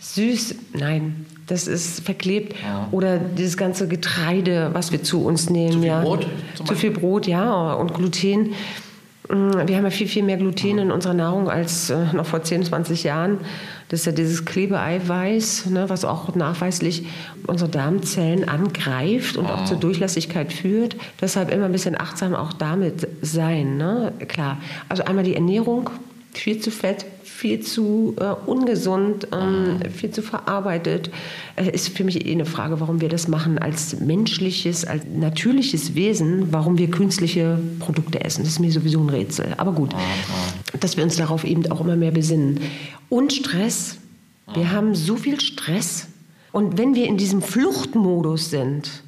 [0.00, 2.56] süß, nein, das ist verklebt.
[2.90, 5.72] Oder dieses ganze Getreide, was wir zu uns nehmen.
[5.72, 6.00] Zu viel ja.
[6.00, 6.26] Brot
[6.64, 7.72] Zu viel Brot, ja.
[7.74, 8.54] Und Gluten.
[9.28, 12.42] Mm, Wir haben ja viel, viel mehr Gluten in unserer Nahrung als äh, noch vor
[12.42, 13.38] 10, 20 Jahren.
[13.88, 17.06] Das ist ja dieses Klebeeiweiß, ne, was auch nachweislich
[17.46, 20.96] unsere Darmzellen angreift und auch zur Durchlässigkeit führt.
[21.20, 23.76] Deshalb immer ein bisschen achtsam auch damit sein.
[23.76, 24.12] Ne?
[24.26, 24.58] Klar.
[24.88, 25.90] Also einmal die Ernährung,
[26.38, 31.10] viel zu fett, viel zu äh, ungesund, ähm, viel zu verarbeitet.
[31.56, 35.94] Äh, ist für mich eh eine Frage, warum wir das machen als menschliches, als natürliches
[35.94, 38.42] Wesen, warum wir künstliche Produkte essen.
[38.42, 39.54] Das ist mir sowieso ein Rätsel.
[39.56, 39.94] Aber gut,
[40.80, 42.60] dass wir uns darauf eben auch immer mehr besinnen.
[43.08, 43.98] Und Stress.
[44.54, 46.06] Wir haben so viel Stress.
[46.52, 49.02] Und wenn wir in diesem Fluchtmodus sind,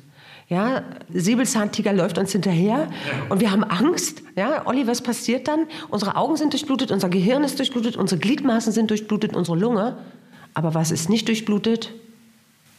[0.48, 0.82] Ja,
[1.12, 2.88] Säbelzahntiger läuft uns hinterher
[3.28, 4.22] und wir haben Angst.
[4.34, 5.66] Ja, Olli, was passiert dann?
[5.90, 9.98] Unsere Augen sind durchblutet, unser Gehirn ist durchblutet, unsere Gliedmaßen sind durchblutet, unsere Lunge.
[10.54, 11.92] Aber was ist nicht durchblutet?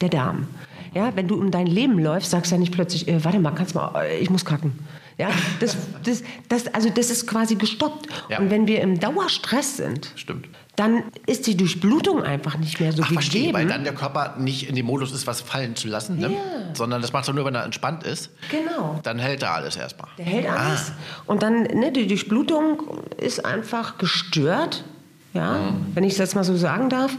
[0.01, 0.47] Der Darm.
[0.95, 3.51] Ja, wenn du um dein Leben läufst, sagst du ja nicht plötzlich, äh, warte mal,
[3.51, 4.73] kannst mal, äh, ich muss kacken.
[5.19, 5.29] Ja,
[5.59, 8.07] das, das, das, also das ist quasi gestoppt.
[8.29, 8.39] Ja.
[8.39, 10.47] Und wenn wir im Dauerstress sind, Stimmt.
[10.79, 13.57] Dann ist die Durchblutung einfach nicht mehr so Ach, verstehe, gegeben.
[13.57, 16.31] weil dann der Körper nicht in dem Modus ist, was fallen zu lassen, ne?
[16.31, 16.39] Ja.
[16.73, 18.29] sondern das macht er nur, wenn er entspannt ist.
[18.49, 18.97] Genau.
[19.03, 20.07] Dann hält er alles erstmal.
[20.17, 20.93] Der hält alles.
[21.25, 24.85] Und dann, ne, die Durchblutung ist einfach gestört,
[25.33, 27.11] ja, wenn ich es jetzt mal so sagen darf.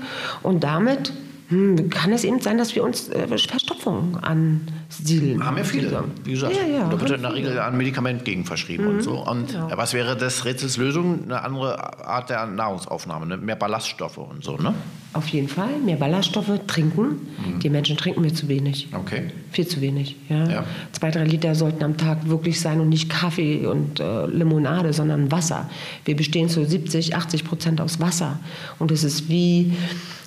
[0.42, 1.12] Und damit
[1.50, 5.44] hm, kann es eben sein, dass wir uns äh, Verstopfung ansiedeln.
[5.44, 6.54] Haben ja viele, wie gesagt.
[6.54, 9.18] Ja, ja, da wird in der Regel ein Medikament gegen verschrieben und so.
[9.18, 9.68] Und genau.
[9.74, 11.24] was wäre des Rätsels Lösung?
[11.24, 13.36] Eine andere Art der Nahrungsaufnahme, ne?
[13.36, 14.74] mehr Ballaststoffe und so, ne?
[15.12, 17.16] Auf jeden Fall mehr Ballaststoffe trinken.
[17.62, 18.88] Die Menschen trinken wir zu wenig.
[18.92, 19.24] Okay.
[19.50, 20.14] Viel zu wenig.
[20.28, 20.48] Ja.
[20.48, 20.64] Ja.
[20.92, 25.32] Zwei, drei Liter sollten am Tag wirklich sein und nicht Kaffee und äh, Limonade, sondern
[25.32, 25.68] Wasser.
[26.04, 28.38] Wir bestehen zu 70, 80 Prozent aus Wasser.
[28.78, 29.72] Und es ist wie,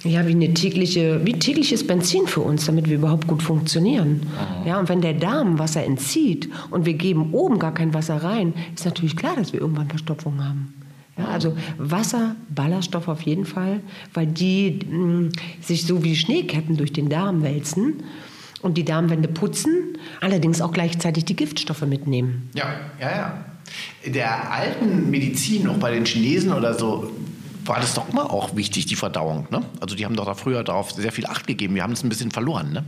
[0.03, 4.23] ja, wie, eine tägliche, wie tägliches Benzin für uns, damit wir überhaupt gut funktionieren.
[4.65, 8.53] Ja, und wenn der Darm Wasser entzieht und wir geben oben gar kein Wasser rein,
[8.75, 10.73] ist natürlich klar, dass wir irgendwann Verstopfung haben.
[11.17, 13.81] Ja, also Wasser, Ballaststoff auf jeden Fall,
[14.13, 15.29] weil die mh,
[15.61, 18.03] sich so wie Schneeketten durch den Darm wälzen
[18.61, 22.49] und die Darmwände putzen, allerdings auch gleichzeitig die Giftstoffe mitnehmen.
[22.55, 23.45] Ja, ja, ja.
[24.01, 27.11] In der alten Medizin, auch bei den Chinesen oder so,
[27.65, 29.47] war das doch immer auch wichtig, die Verdauung.
[29.51, 29.63] Ne?
[29.79, 31.75] Also die haben doch da früher darauf sehr viel Acht gegeben.
[31.75, 32.73] Wir haben es ein bisschen verloren.
[32.73, 32.83] Ne?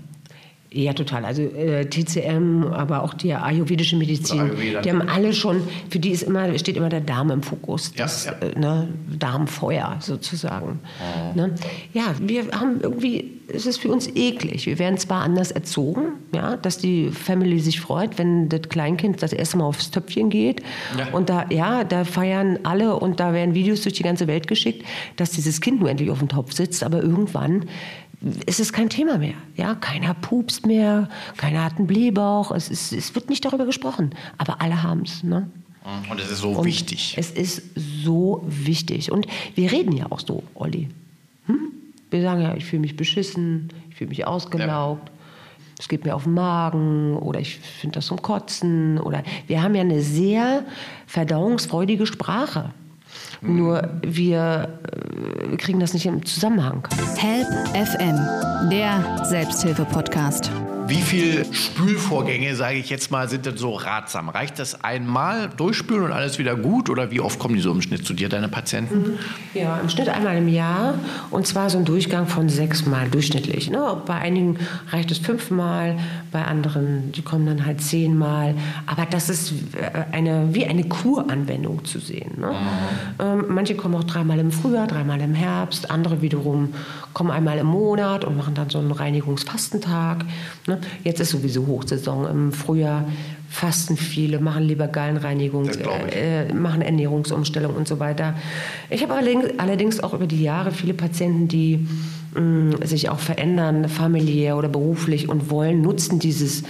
[0.76, 1.24] Ja, total.
[1.24, 4.82] Also äh, TCM, aber auch die ayurvedische Medizin, Ayurveda.
[4.82, 7.94] die haben alle schon, für die ist immer, steht immer der Darm im Fokus.
[7.96, 8.34] Ja, Das ja.
[8.34, 10.82] Äh, ne, Darmfeuer sozusagen.
[11.34, 11.56] Ne?
[11.94, 14.66] Ja, wir haben irgendwie, es ist für uns eklig.
[14.66, 19.32] Wir werden zwar anders erzogen, ja, dass die Family sich freut, wenn das Kleinkind das
[19.32, 20.62] erste Mal aufs Töpfchen geht.
[20.98, 21.08] Ja.
[21.14, 24.84] Und da, ja, da feiern alle und da werden Videos durch die ganze Welt geschickt,
[25.16, 26.84] dass dieses Kind nur endlich auf dem Topf sitzt.
[26.84, 27.66] Aber irgendwann
[28.46, 29.36] ist es kein Thema mehr.
[29.56, 32.52] Ja, keiner pupst mehr, keiner hat einen Blähbauch.
[32.52, 34.16] Es, ist, es wird nicht darüber gesprochen.
[34.38, 35.24] Aber alle haben es.
[35.24, 35.50] Ne?
[36.10, 37.16] Und es ist so Und wichtig.
[37.18, 39.12] Es ist so wichtig.
[39.12, 40.90] Und wir reden ja auch so, Olli.
[41.46, 41.72] Hm?
[42.10, 45.12] Wir sagen ja, ich fühle mich beschissen, ich fühle mich ausgelaugt.
[45.78, 49.00] Es geht mir auf den Magen oder ich finde das zum Kotzen.
[49.00, 50.66] Oder wir haben ja eine sehr
[51.06, 52.72] verdauungsfreudige Sprache.
[53.42, 54.70] Nur wir,
[55.52, 56.88] äh, kriegen das nicht im Zusammenhang.
[57.18, 60.52] Help FM, der Selbsthilfe-Podcast.
[60.88, 64.30] Wie viele Spülvorgänge, sage ich jetzt mal, sind denn so ratsam?
[64.30, 66.92] Reicht das einmal durchspülen und alles wieder gut?
[66.92, 69.18] Oder wie oft kommen die so im Schnitt zu dir, deine Patienten?
[69.56, 70.94] Ja, im Schnitt einmal im Jahr
[71.32, 73.72] und zwar so ein Durchgang von sechsmal durchschnittlich.
[73.72, 74.00] Ne?
[74.06, 74.60] Bei einigen
[74.92, 75.98] reicht es fünfmal,
[76.32, 78.54] bei anderen, die kommen dann halt zehnmal.
[78.86, 82.40] Aber das ist äh, eine, wie eine Kuranwendung zu sehen.
[82.40, 82.54] Ne?
[83.20, 86.74] Ähm, manche kommen auch dreimal im Frühjahr, dreimal im Herbst, andere wiederum
[87.14, 90.26] kommen einmal im Monat und machen dann so einen Reinigungsfastentag.
[90.68, 90.75] Ne?
[91.04, 93.06] Jetzt ist sowieso Hochsaison im Frühjahr.
[93.50, 98.34] Fasten viele, machen lieber Gallenreinigung, äh, machen Ernährungsumstellung und so weiter.
[98.90, 101.88] Ich habe allerdings, auch über die Jahre viele Patienten, die
[102.36, 106.64] mh, sich auch verändern, familiär oder beruflich und wollen, nutzen dieses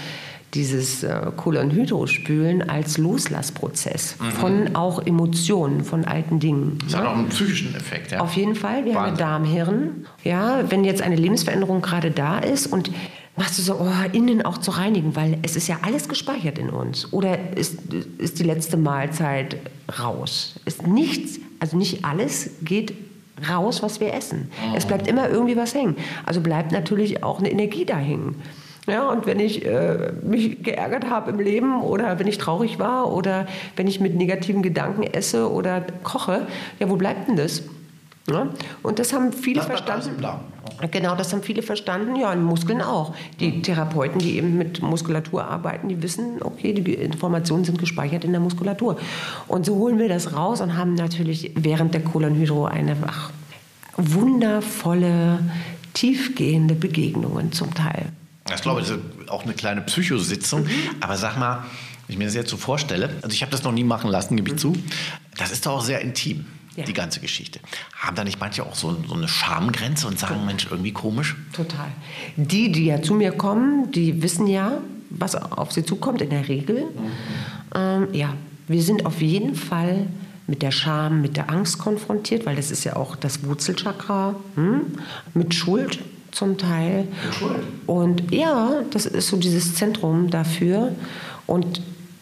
[0.54, 4.32] dieses äh, Kohlenhydrospülen als Loslassprozess Mhm.
[4.32, 6.78] von auch Emotionen, von alten Dingen.
[6.86, 8.12] Das hat auch einen psychischen Effekt.
[8.12, 8.22] Ja?
[8.22, 8.86] Auf jeden Fall.
[8.86, 9.18] Wir haben Wahnsinn.
[9.18, 10.06] Darmhirn.
[10.24, 12.90] Ja, wenn jetzt eine Lebensveränderung gerade da ist und
[13.38, 16.70] machst du so, oh, innen auch zu reinigen, weil es ist ja alles gespeichert in
[16.70, 17.12] uns.
[17.12, 17.80] Oder ist,
[18.18, 19.58] ist die letzte Mahlzeit
[20.00, 20.56] raus?
[20.66, 22.94] Ist nichts, also nicht alles geht
[23.50, 24.50] raus, was wir essen.
[24.76, 25.98] Es bleibt immer irgendwie was hängen.
[26.26, 28.42] Also bleibt natürlich auch eine Energie da hängen.
[28.88, 33.12] Ja, und wenn ich äh, mich geärgert habe im Leben oder wenn ich traurig war
[33.12, 36.46] oder wenn ich mit negativen Gedanken esse oder koche,
[36.80, 37.64] ja, wo bleibt denn das?
[38.30, 38.48] Ja?
[38.82, 40.26] Und das haben viele Das verstanden.
[40.92, 42.16] Genau, das haben viele verstanden.
[42.16, 43.16] Ja, in Muskeln auch.
[43.40, 48.32] Die Therapeuten, die eben mit Muskulatur arbeiten, die wissen, okay, die Informationen sind gespeichert in
[48.32, 48.98] der Muskulatur.
[49.48, 53.30] Und so holen wir das raus und haben natürlich während der Kolonhydro eine ach,
[53.96, 55.40] wundervolle,
[55.94, 58.08] tiefgehende Begegnungen zum Teil.
[58.54, 60.64] Ich glaube, das ist auch eine kleine Psychositzung.
[60.64, 60.70] Mhm.
[61.00, 61.64] Aber sag mal,
[62.08, 64.36] wenn ich mir das jetzt so vorstelle, also ich habe das noch nie machen lassen,
[64.36, 64.74] gebe ich zu,
[65.38, 66.55] das ist doch auch sehr intim, Mhm.
[66.76, 66.84] Ja.
[66.84, 67.60] die ganze Geschichte.
[67.96, 71.38] Haben da nicht manche auch so, so eine Schamgrenze und sagen, Mensch, irgendwie komisch?
[71.54, 71.88] Total.
[72.36, 76.48] Die, die ja zu mir kommen, die wissen ja, was auf sie zukommt in der
[76.50, 76.86] Regel.
[77.74, 78.34] Ähm, ja,
[78.68, 80.08] wir sind auf jeden Fall
[80.48, 84.82] mit der Scham, mit der Angst konfrontiert, weil das ist ja auch das Wurzelchakra, hm?
[85.34, 86.00] mit Schuld
[86.32, 87.08] zum Teil.
[87.86, 90.92] Und ja, das ist so dieses Zentrum dafür.
[91.48, 91.82] Und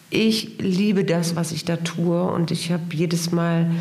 [0.09, 2.23] ich liebe das, was ich da tue.
[2.23, 3.71] Und ich habe jedes Mal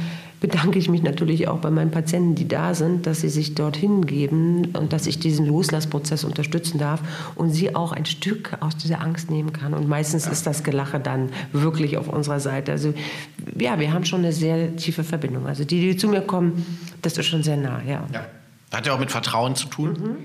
[0.42, 4.06] bedanke ich mich natürlich auch bei meinen Patienten, die da sind, dass sie sich dorthin
[4.06, 7.00] geben und dass ich diesen Loslassprozess unterstützen darf
[7.36, 9.72] und sie auch ein Stück aus dieser Angst nehmen kann.
[9.72, 12.72] Und meistens ist das Gelache dann wirklich auf unserer Seite.
[12.72, 12.92] Also
[13.56, 15.46] ja, wir haben schon eine sehr tiefe Verbindung.
[15.46, 16.66] Also die, die zu mir kommen,
[17.02, 18.04] das ist schon sehr nah, ja.
[18.12, 18.26] ja.
[18.72, 19.92] Hat ja auch mit Vertrauen zu tun.
[19.92, 20.16] Mhm.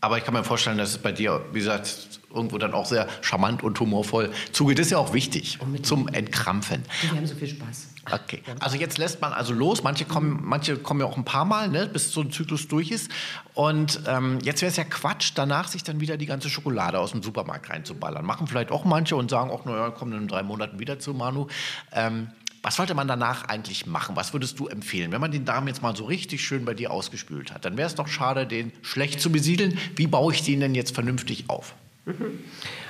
[0.00, 3.06] Aber ich kann mir vorstellen, dass es bei dir, wie gesagt, irgendwo dann auch sehr
[3.20, 4.80] charmant und humorvoll zugeht.
[4.80, 6.82] Das ist ja auch wichtig zum Entkrampfen.
[7.02, 7.91] Wir haben so viel Spaß.
[8.10, 8.42] Okay.
[8.60, 9.82] Also jetzt lässt man also los.
[9.82, 12.90] Manche kommen, manche kommen ja auch ein paar Mal, ne, bis so ein Zyklus durch
[12.90, 13.10] ist.
[13.54, 17.12] Und ähm, jetzt wäre es ja Quatsch, danach sich dann wieder die ganze Schokolade aus
[17.12, 18.24] dem Supermarkt reinzuballern.
[18.24, 21.46] Machen vielleicht auch manche und sagen auch, naja, kommen in drei Monaten wieder zu Manu.
[21.92, 22.28] Ähm,
[22.62, 24.14] was sollte man danach eigentlich machen?
[24.14, 25.10] Was würdest du empfehlen?
[25.10, 27.88] Wenn man den Darm jetzt mal so richtig schön bei dir ausgespült hat, dann wäre
[27.88, 29.78] es doch schade, den schlecht zu besiedeln.
[29.96, 31.74] Wie baue ich den denn jetzt vernünftig auf?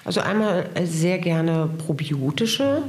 [0.05, 2.83] Also einmal sehr gerne probiotische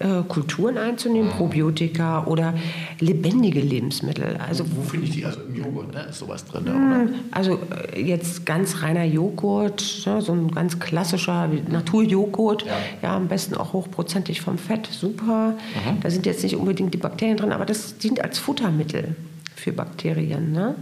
[0.00, 1.34] äh, Kulturen einzunehmen, mhm.
[1.34, 2.54] Probiotika oder
[2.98, 4.36] lebendige Lebensmittel.
[4.44, 5.24] Also wo, wo finde ich die?
[5.24, 6.06] Also im Joghurt, ne?
[6.10, 6.64] Ist sowas drin?
[6.64, 7.08] Mh, oder?
[7.30, 7.60] Also
[7.92, 10.20] äh, jetzt ganz reiner Joghurt, ne?
[10.20, 12.72] so ein ganz klassischer Naturjoghurt, ja.
[13.02, 13.16] ja.
[13.16, 15.50] am besten auch hochprozentig vom Fett, super.
[15.50, 16.00] Mhm.
[16.02, 19.14] Da sind jetzt nicht unbedingt die Bakterien drin, aber das dient als Futtermittel
[19.54, 20.50] für Bakterien.
[20.50, 20.74] Ne?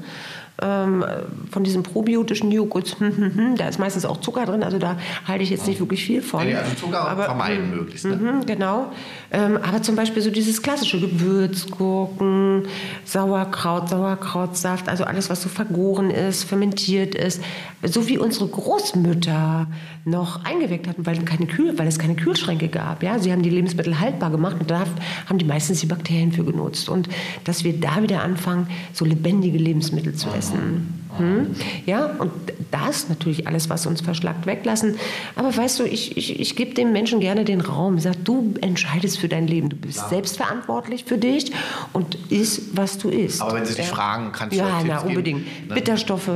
[0.60, 1.04] Ähm,
[1.50, 2.96] von diesem probiotischen Joghurt,
[3.56, 6.46] da ist meistens auch Zucker drin, also da halte ich jetzt nicht wirklich viel von.
[6.48, 8.04] Ja, also Zucker aber, vermeiden möglichst.
[8.04, 8.42] Ne?
[8.46, 8.92] Genau.
[9.30, 12.64] Ähm, aber zum Beispiel so dieses klassische Gewürzgurken,
[13.04, 17.42] Sauerkraut, Sauerkrautsaft, also alles, was so vergoren ist, fermentiert ist,
[17.82, 19.66] so wie unsere Großmütter
[20.04, 23.02] noch eingeweckt hatten, weil, keine Kühl, weil es keine Kühlschränke gab.
[23.02, 23.18] Ja?
[23.18, 24.84] Sie haben die Lebensmittel haltbar gemacht und da
[25.28, 26.88] haben die meistens die Bakterien für genutzt.
[26.88, 27.08] Und
[27.44, 30.41] dass wir da wieder anfangen, so lebendige Lebensmittel zu essen.
[31.18, 31.54] Hm?
[31.84, 32.32] Ja, und
[32.70, 34.96] das natürlich alles, was uns verschlagt, weglassen.
[35.36, 37.98] Aber weißt du, ich, ich, ich gebe dem Menschen gerne den Raum.
[37.98, 39.68] Ich sage, du entscheidest für dein Leben.
[39.68, 40.08] Du bist ja.
[40.08, 41.52] selbstverantwortlich für dich
[41.92, 43.42] und isst, was du isst.
[43.42, 43.94] Aber wenn sie dich ja.
[43.94, 45.44] fragen, kannst du Ja, na, unbedingt.
[45.44, 45.74] Geben, ne?
[45.74, 46.30] Bitterstoffe,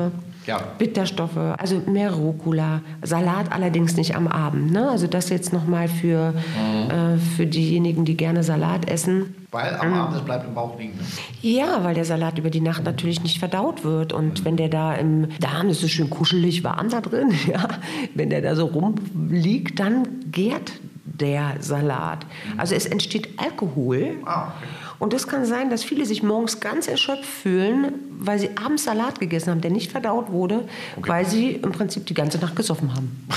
[0.46, 0.58] ja.
[0.78, 4.72] Bitterstoffe, also mehr Rucola, Salat allerdings nicht am Abend.
[4.72, 4.88] Ne?
[4.88, 6.90] Also das jetzt nochmal für, mhm.
[6.90, 9.34] äh, für diejenigen, die gerne Salat essen.
[9.50, 9.94] Weil am mhm.
[9.94, 10.98] Abend bleibt im Bauch liegen.
[11.42, 14.12] Ja, weil der Salat über die Nacht natürlich nicht verdaut wird.
[14.12, 14.44] Und mhm.
[14.44, 17.32] wenn der da im Darm ist, es schön kuschelig warm da drin.
[17.46, 17.68] Ja.
[18.14, 20.72] Wenn der da so rumliegt, dann gärt
[21.04, 22.24] der Salat.
[22.24, 22.60] Mhm.
[22.60, 24.16] Also es entsteht Alkohol.
[24.24, 24.66] Ah, okay.
[24.98, 29.20] Und es kann sein, dass viele sich morgens ganz erschöpft fühlen, weil sie abends Salat
[29.20, 31.08] gegessen haben, der nicht verdaut wurde, okay.
[31.08, 33.28] weil sie im Prinzip die ganze Nacht gesoffen haben.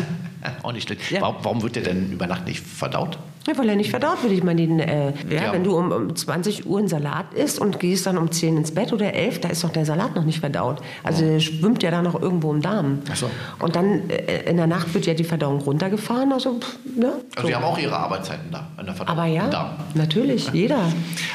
[0.62, 1.10] Auch nicht schlecht.
[1.10, 1.20] Ja.
[1.20, 3.18] Warum, warum, wird der denn über Nacht nicht verdaut?
[3.46, 4.32] Ja, weil er nicht verdaut wird.
[4.32, 5.52] Ich meine, den, äh, ja, ja.
[5.52, 8.72] wenn du um, um 20 Uhr einen Salat isst und gehst dann um 10 ins
[8.72, 10.80] Bett oder 11, da ist doch der Salat noch nicht verdaut.
[11.02, 11.28] Also oh.
[11.28, 13.00] der schwimmt ja da noch irgendwo im Darm.
[13.10, 13.30] Ach so.
[13.58, 16.32] Und dann äh, in der Nacht wird ja die Verdauung runtergefahren.
[16.32, 17.12] Also, pff, ne?
[17.34, 17.48] also so.
[17.48, 19.18] die haben auch ihre Arbeitszeiten da an der Verdauung.
[19.18, 20.80] Aber ja, natürlich, jeder.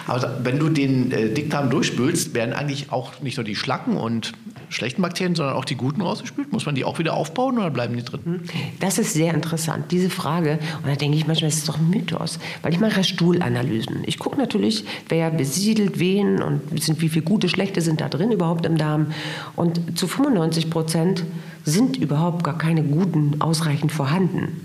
[0.08, 4.32] Aber wenn du den äh, Dickdarm durchspülst, werden eigentlich auch nicht nur die Schlacken und
[4.70, 6.52] schlechten Bakterien, sondern auch die guten rausgespült?
[6.52, 8.22] Muss man die auch wieder aufbauen oder bleiben die drin?
[8.24, 8.42] Hm.
[8.80, 10.60] Das ist sehr interessant, diese Frage.
[10.84, 12.40] Und da denke ich manchmal, das ist doch ein Mythos.
[12.62, 14.04] Weil ich mache Stuhlanalysen.
[14.06, 18.32] Ich gucke natürlich, wer besiedelt wen und sind, wie viele gute, schlechte sind da drin
[18.32, 19.08] überhaupt im Darm.
[19.56, 21.24] Und zu 95 Prozent
[21.66, 24.62] sind überhaupt gar keine guten ausreichend vorhanden.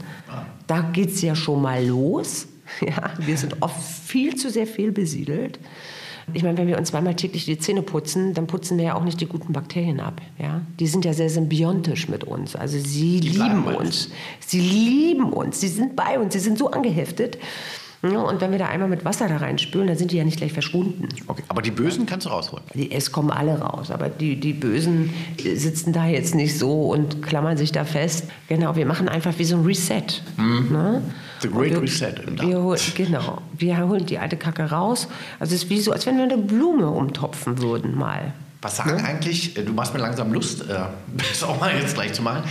[0.66, 2.46] Da geht es ja schon mal los.
[2.80, 5.58] Ja, wir sind oft viel zu sehr fehlbesiedelt.
[6.34, 9.04] Ich meine, wenn wir uns zweimal täglich die Zähne putzen, dann putzen wir ja auch
[9.04, 10.20] nicht die guten Bakterien ab.
[10.38, 10.62] Ja?
[10.80, 12.56] Die sind ja sehr symbiontisch mit uns.
[12.56, 14.08] Also sie die lieben uns.
[14.40, 15.60] Sie lieben uns.
[15.60, 16.32] Sie sind bei uns.
[16.32, 17.38] Sie sind so angeheftet.
[18.02, 20.38] Ja, und wenn wir da einmal mit Wasser da reinspülen, dann sind die ja nicht
[20.38, 21.08] gleich verschwunden.
[21.28, 22.64] Okay, aber die Bösen kannst du rausholen?
[22.74, 27.22] Die, es kommen alle raus, aber die, die Bösen sitzen da jetzt nicht so und
[27.22, 28.26] klammern sich da fest.
[28.48, 30.20] Genau, wir machen einfach wie so ein Reset.
[30.36, 30.72] Mhm.
[30.72, 31.02] Ne?
[31.42, 32.14] The Great wir, Reset.
[32.40, 35.08] Wir holen, genau, wir holen die alte Kacke raus.
[35.40, 38.32] Also es ist wie so, als wenn wir eine Blume umtopfen würden mal.
[38.62, 39.04] Was sagen ne?
[39.04, 40.74] eigentlich, äh, du machst mir langsam Lust, äh,
[41.16, 42.44] das auch mal jetzt gleich zu machen.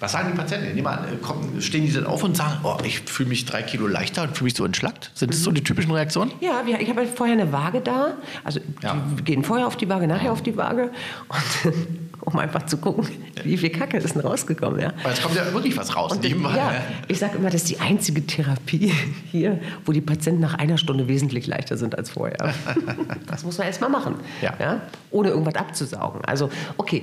[0.00, 0.74] Was sagen die Patienten?
[0.74, 3.86] Nehmen an, kommen, stehen die dann auf und sagen, oh, ich fühle mich drei Kilo
[3.86, 5.10] leichter und fühle mich so entschlackt?
[5.14, 6.32] Sind das so die typischen Reaktionen?
[6.40, 8.14] Ja, ich habe vorher eine Waage da.
[8.44, 8.96] Also ja.
[9.18, 10.90] die gehen vorher auf die Waage, nachher auf die Waage.
[11.28, 13.06] Und, um einfach zu gucken,
[13.44, 14.80] wie viel Kacke ist denn rausgekommen.
[14.80, 14.92] Ja.
[15.02, 16.12] Aber es kommt ja wirklich was raus.
[16.12, 16.72] Und, ja,
[17.06, 18.92] ich sage immer, das ist die einzige Therapie
[19.30, 22.54] hier, wo die Patienten nach einer Stunde wesentlich leichter sind als vorher.
[23.26, 24.54] das muss man erst mal machen, ja.
[24.58, 24.80] ja.
[25.10, 26.24] ohne irgendwas abzusaugen.
[26.24, 27.02] Also, okay.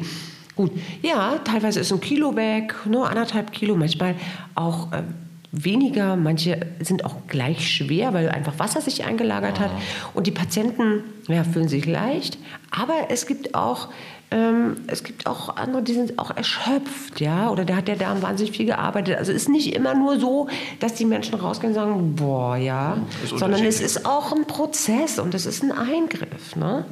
[0.56, 4.16] Gut, ja, teilweise ist ein Kilo weg, nur anderthalb Kilo, manchmal
[4.56, 5.04] auch äh,
[5.52, 9.72] weniger, manche sind auch gleich schwer, weil einfach Wasser sich eingelagert hat.
[10.14, 12.38] Und die Patienten ja, fühlen sich leicht.
[12.72, 13.90] Aber es gibt auch
[14.32, 18.22] ähm, es gibt auch andere, die sind auch erschöpft, ja, oder da hat der Darm
[18.22, 19.18] wahnsinnig viel gearbeitet.
[19.18, 20.48] Also es ist nicht immer nur so,
[20.80, 25.34] dass die Menschen rausgehen und sagen, boah, ja, sondern es ist auch ein Prozess und
[25.36, 26.86] es ist ein Eingriff, ne?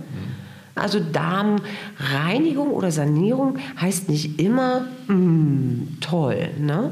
[0.76, 6.92] Also Darmreinigung oder Sanierung heißt nicht immer mm, toll, ne?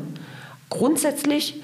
[0.69, 1.61] Grundsätzlich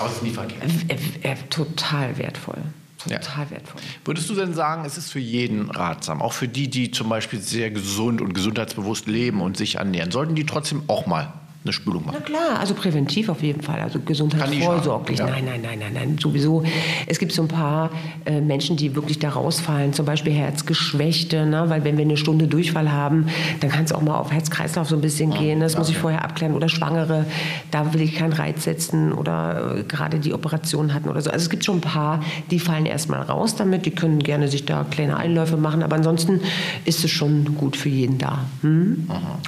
[0.00, 0.64] aber es ist nie verkehrt.
[0.88, 2.62] Äh, äh, total wertvoll.
[3.04, 3.50] Total Ja.
[3.50, 3.80] wertvoll.
[4.04, 7.40] Würdest du denn sagen, es ist für jeden ratsam, auch für die, die zum Beispiel
[7.40, 11.32] sehr gesund und gesundheitsbewusst leben und sich ernähren, sollten die trotzdem auch mal
[11.62, 12.24] eine Spülung Na machen?
[12.24, 15.18] klar, also präventiv auf jeden Fall, also gesundheitsvorsorglich.
[15.18, 16.64] schaden, Nein, nein, nein, nein, nein, sowieso.
[17.06, 17.90] Es gibt so ein paar
[18.24, 21.64] äh, Menschen, die wirklich da rausfallen, zum Beispiel Herzgeschwächte, ne?
[21.68, 23.26] weil wenn wir eine Stunde Durchfall haben,
[23.60, 25.60] dann kann es auch mal auf Herz-Kreislauf so ein bisschen gehen.
[25.60, 26.54] Das muss ich vorher abklären.
[26.54, 27.26] Oder Schwangere,
[27.70, 31.30] da will ich keinen Reiz setzen oder äh, gerade die Operation hatten oder so.
[31.30, 33.84] Also es gibt schon ein paar, die fallen erstmal raus damit.
[33.86, 36.40] Die können gerne sich da kleine Einläufe machen, aber ansonsten
[36.86, 38.46] ist es schon gut für jeden da.
[38.62, 38.80] Hm?
[38.80, 39.06] Mhm.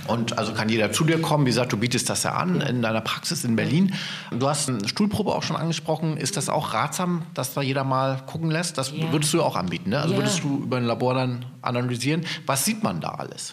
[0.09, 1.46] Und also kann jeder zu dir kommen.
[1.46, 3.92] Wie gesagt, du bietest das ja an in deiner Praxis in Berlin.
[4.30, 6.16] Du hast eine Stuhlprobe auch schon angesprochen.
[6.16, 8.78] Ist das auch ratsam, dass da jeder mal gucken lässt?
[8.78, 9.12] Das Ja.
[9.12, 10.00] würdest du auch anbieten, ne?
[10.00, 10.20] Also Ja.
[10.20, 12.22] würdest du über ein Labor dann analysieren.
[12.46, 13.52] Was sieht man da alles?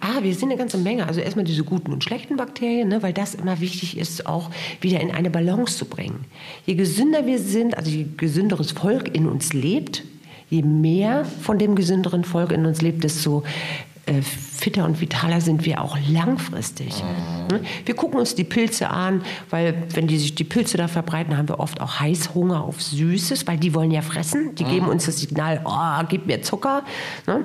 [0.00, 1.06] Ah, wir sehen eine ganze Menge.
[1.06, 5.00] Also erstmal diese guten und schlechten Bakterien, ne, weil das immer wichtig ist, auch wieder
[5.00, 6.24] in eine Balance zu bringen.
[6.66, 10.04] Je gesünder wir sind, also je gesünderes Volk in uns lebt,
[10.50, 13.42] je mehr von dem gesünderen Volk in uns lebt, desto
[14.06, 17.02] äh, fitter und vitaler sind wir auch langfristig.
[17.50, 17.60] Ne?
[17.84, 21.48] Wir gucken uns die Pilze an, weil wenn die sich die Pilze da verbreiten, haben
[21.48, 24.54] wir oft auch Heißhunger auf Süßes, weil die wollen ja fressen.
[24.56, 26.82] Die geben uns das Signal, oh, gib mir Zucker.
[27.26, 27.44] Ne?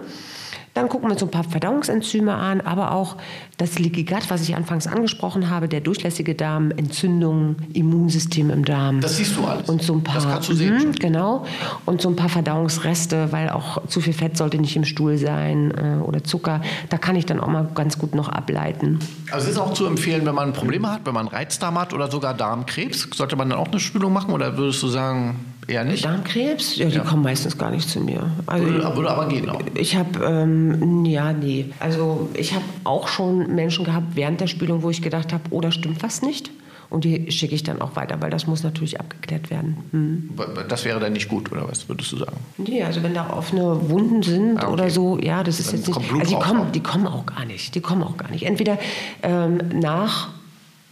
[0.78, 3.16] Dann gucken wir uns so ein paar Verdauungsenzyme an, aber auch
[3.58, 9.02] das Leaky Gut, was ich anfangs angesprochen habe, der durchlässige Darm, Entzündungen, Immunsystem im Darm.
[9.02, 9.68] Das siehst du alles.
[9.68, 10.92] Und so ein paar, Das kannst du sehen Mhm.
[10.92, 11.48] Genau.
[11.86, 15.72] Und so ein paar Verdauungsreste, weil auch zu viel Fett sollte nicht im Stuhl sein
[15.72, 16.62] äh, oder Zucker.
[16.90, 19.00] Da kann ich dann auch mal ganz gut noch ableiten.
[19.32, 22.12] Also es ist auch zu empfehlen, wenn man Probleme hat, wenn man Reizdarm hat oder
[22.12, 26.06] sogar Darmkrebs, sollte man dann auch eine Spülung machen oder würdest du sagen, eher nicht?
[26.06, 28.32] Darmkrebs, ja, die kommen meistens gar nicht zu mir.
[28.46, 29.62] Also, Würde, würde aber gehen auch.
[29.76, 31.66] Ich habe, ähm, ja, nee.
[31.80, 35.62] Also ich habe auch schon Menschen gehabt während der Spülung, wo ich gedacht habe, oh,
[35.62, 36.52] da stimmt was nicht.
[36.90, 39.76] Und die schicke ich dann auch weiter, weil das muss natürlich abgeklärt werden.
[39.92, 40.30] Hm.
[40.70, 42.38] Das wäre dann nicht gut, oder was würdest du sagen?
[42.58, 44.72] Nee, also wenn da offene Wunden sind Ah, okay.
[44.74, 45.98] oder so, ja, das ist Dann jetzt nicht.
[46.14, 46.72] also die kommen, auch.
[46.72, 47.76] die kommen auch gar nicht.
[47.76, 48.44] Die kommen auch gar nicht.
[48.44, 48.78] Entweder
[49.22, 50.30] ähm, nach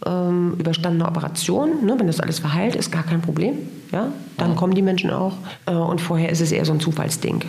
[0.04, 3.54] ähm, überstandener Operation, ne, wenn das alles verheilt ist, gar kein Problem.
[3.92, 5.34] Ja, dann kommen die Menschen auch.
[5.66, 7.42] Äh, und vorher ist es eher so ein Zufallsding,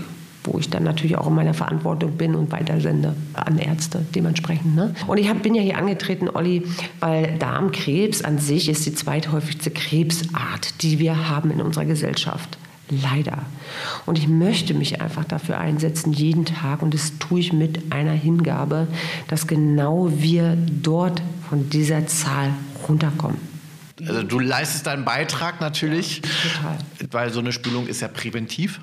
[0.44, 4.76] wo ich dann natürlich auch in meiner Verantwortung bin und weitersende an Ärzte dementsprechend.
[4.76, 4.94] Ne?
[5.08, 6.64] Und ich hab, bin ja hier angetreten, Olli,
[7.00, 12.58] weil Darmkrebs an sich ist die zweithäufigste Krebsart, die wir haben in unserer Gesellschaft.
[12.90, 13.46] Leider.
[14.06, 18.14] Und ich möchte mich einfach dafür einsetzen, jeden Tag, und das tue ich mit einer
[18.14, 18.88] Hingabe,
[19.28, 22.54] dass genau wir dort von dieser Zahl
[22.88, 23.40] runterkommen.
[24.06, 26.78] Also du leistest deinen Beitrag natürlich, total.
[27.12, 28.80] weil so eine Spülung ist ja präventiv,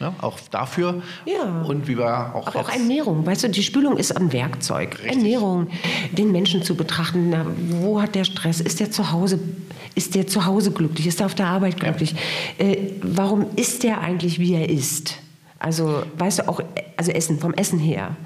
[0.00, 0.14] ne?
[0.20, 1.02] auch dafür.
[1.24, 1.62] Ja.
[1.62, 4.98] Und wie wir auch Aber auch Ernährung, weißt du, die Spülung ist ein Werkzeug.
[5.04, 5.68] Ernährung,
[6.12, 8.60] den Menschen zu betrachten, na, wo hat der Stress?
[8.60, 9.38] Ist der zu Hause,
[9.94, 11.06] ist der zu Hause glücklich?
[11.06, 12.14] Ist er auf der Arbeit glücklich?
[12.58, 15.16] Äh, warum ist der eigentlich, wie er ist?
[15.58, 16.60] Also, weißt du, auch,
[16.96, 18.16] also Essen, vom Essen her.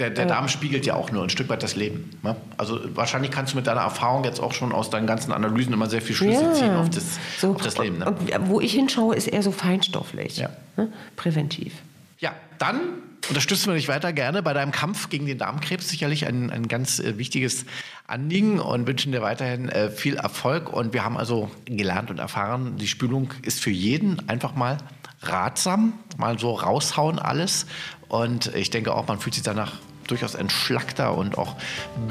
[0.00, 2.10] Der, der Darm spiegelt ja auch nur ein Stück weit das Leben.
[2.22, 2.34] Ne?
[2.56, 5.90] Also wahrscheinlich kannst du mit deiner Erfahrung jetzt auch schon aus deinen ganzen Analysen immer
[5.90, 7.98] sehr viel Schlüsse ziehen auf das, so, auf das Leben.
[7.98, 8.14] Ne?
[8.46, 10.48] Wo ich hinschaue, ist eher so feinstofflich, Ja.
[10.76, 10.90] ne?
[11.16, 11.74] präventiv.
[12.18, 12.80] Ja, dann
[13.28, 15.88] unterstützen wir dich weiter gerne bei deinem Kampf gegen den Darmkrebs.
[15.90, 17.66] Sicherlich ein, ein ganz äh, wichtiges
[18.06, 20.72] Anliegen und wünschen dir weiterhin äh, viel Erfolg.
[20.72, 24.78] Und wir haben also gelernt und erfahren, die Spülung ist für jeden einfach mal
[25.22, 27.66] ratsam, mal so raushauen alles.
[28.08, 29.74] Und ich denke auch, man fühlt sich danach
[30.10, 31.56] durchaus entschlackter und auch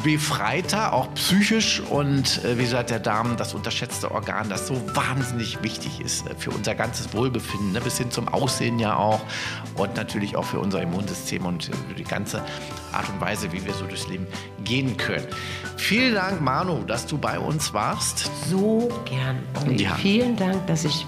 [0.04, 1.82] befreiter, auch psychisch.
[1.82, 6.36] Und äh, wie gesagt, der Darm, das unterschätzte Organ, das so wahnsinnig wichtig ist äh,
[6.38, 7.82] für unser ganzes Wohlbefinden, ne?
[7.82, 9.22] bis hin zum Aussehen ja auch
[9.76, 12.44] und natürlich auch für unser Immunsystem und äh, für die ganze
[12.92, 14.28] Art und Weise, wie wir so durchs Leben
[14.64, 15.28] gehen können.
[15.78, 18.30] Vielen Dank, Manu, dass du bei uns warst.
[18.48, 19.38] So gern.
[19.78, 19.96] Ja.
[19.96, 21.06] Vielen Dank, dass ich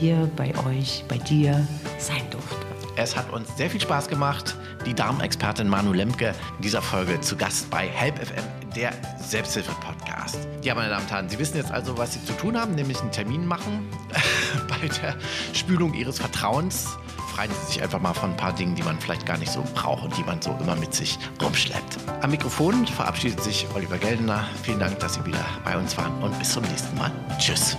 [0.00, 1.66] hier bei euch, bei dir
[1.98, 2.67] sein durfte.
[3.00, 4.56] Es hat uns sehr viel Spaß gemacht.
[4.84, 8.42] Die Darmexpertin Manu Lemke in dieser Folge zu Gast bei Help FM,
[8.74, 10.36] der Selbsthilfe-Podcast.
[10.64, 13.00] Ja, meine Damen und Herren, Sie wissen jetzt also, was Sie zu tun haben, nämlich
[13.00, 13.88] einen Termin machen
[14.68, 15.14] bei der
[15.52, 16.88] Spülung Ihres Vertrauens.
[17.14, 19.62] befreien Sie sich einfach mal von ein paar Dingen, die man vielleicht gar nicht so
[19.74, 21.98] braucht und die man so immer mit sich rumschleppt.
[22.20, 24.44] Am Mikrofon verabschiedet sich Oliver Geldener.
[24.64, 27.12] Vielen Dank, dass Sie wieder bei uns waren und bis zum nächsten Mal.
[27.38, 27.76] Tschüss.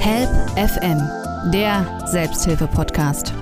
[0.00, 0.28] Help
[0.58, 1.00] FM,
[1.50, 3.32] der Selbsthilfe-Podcast.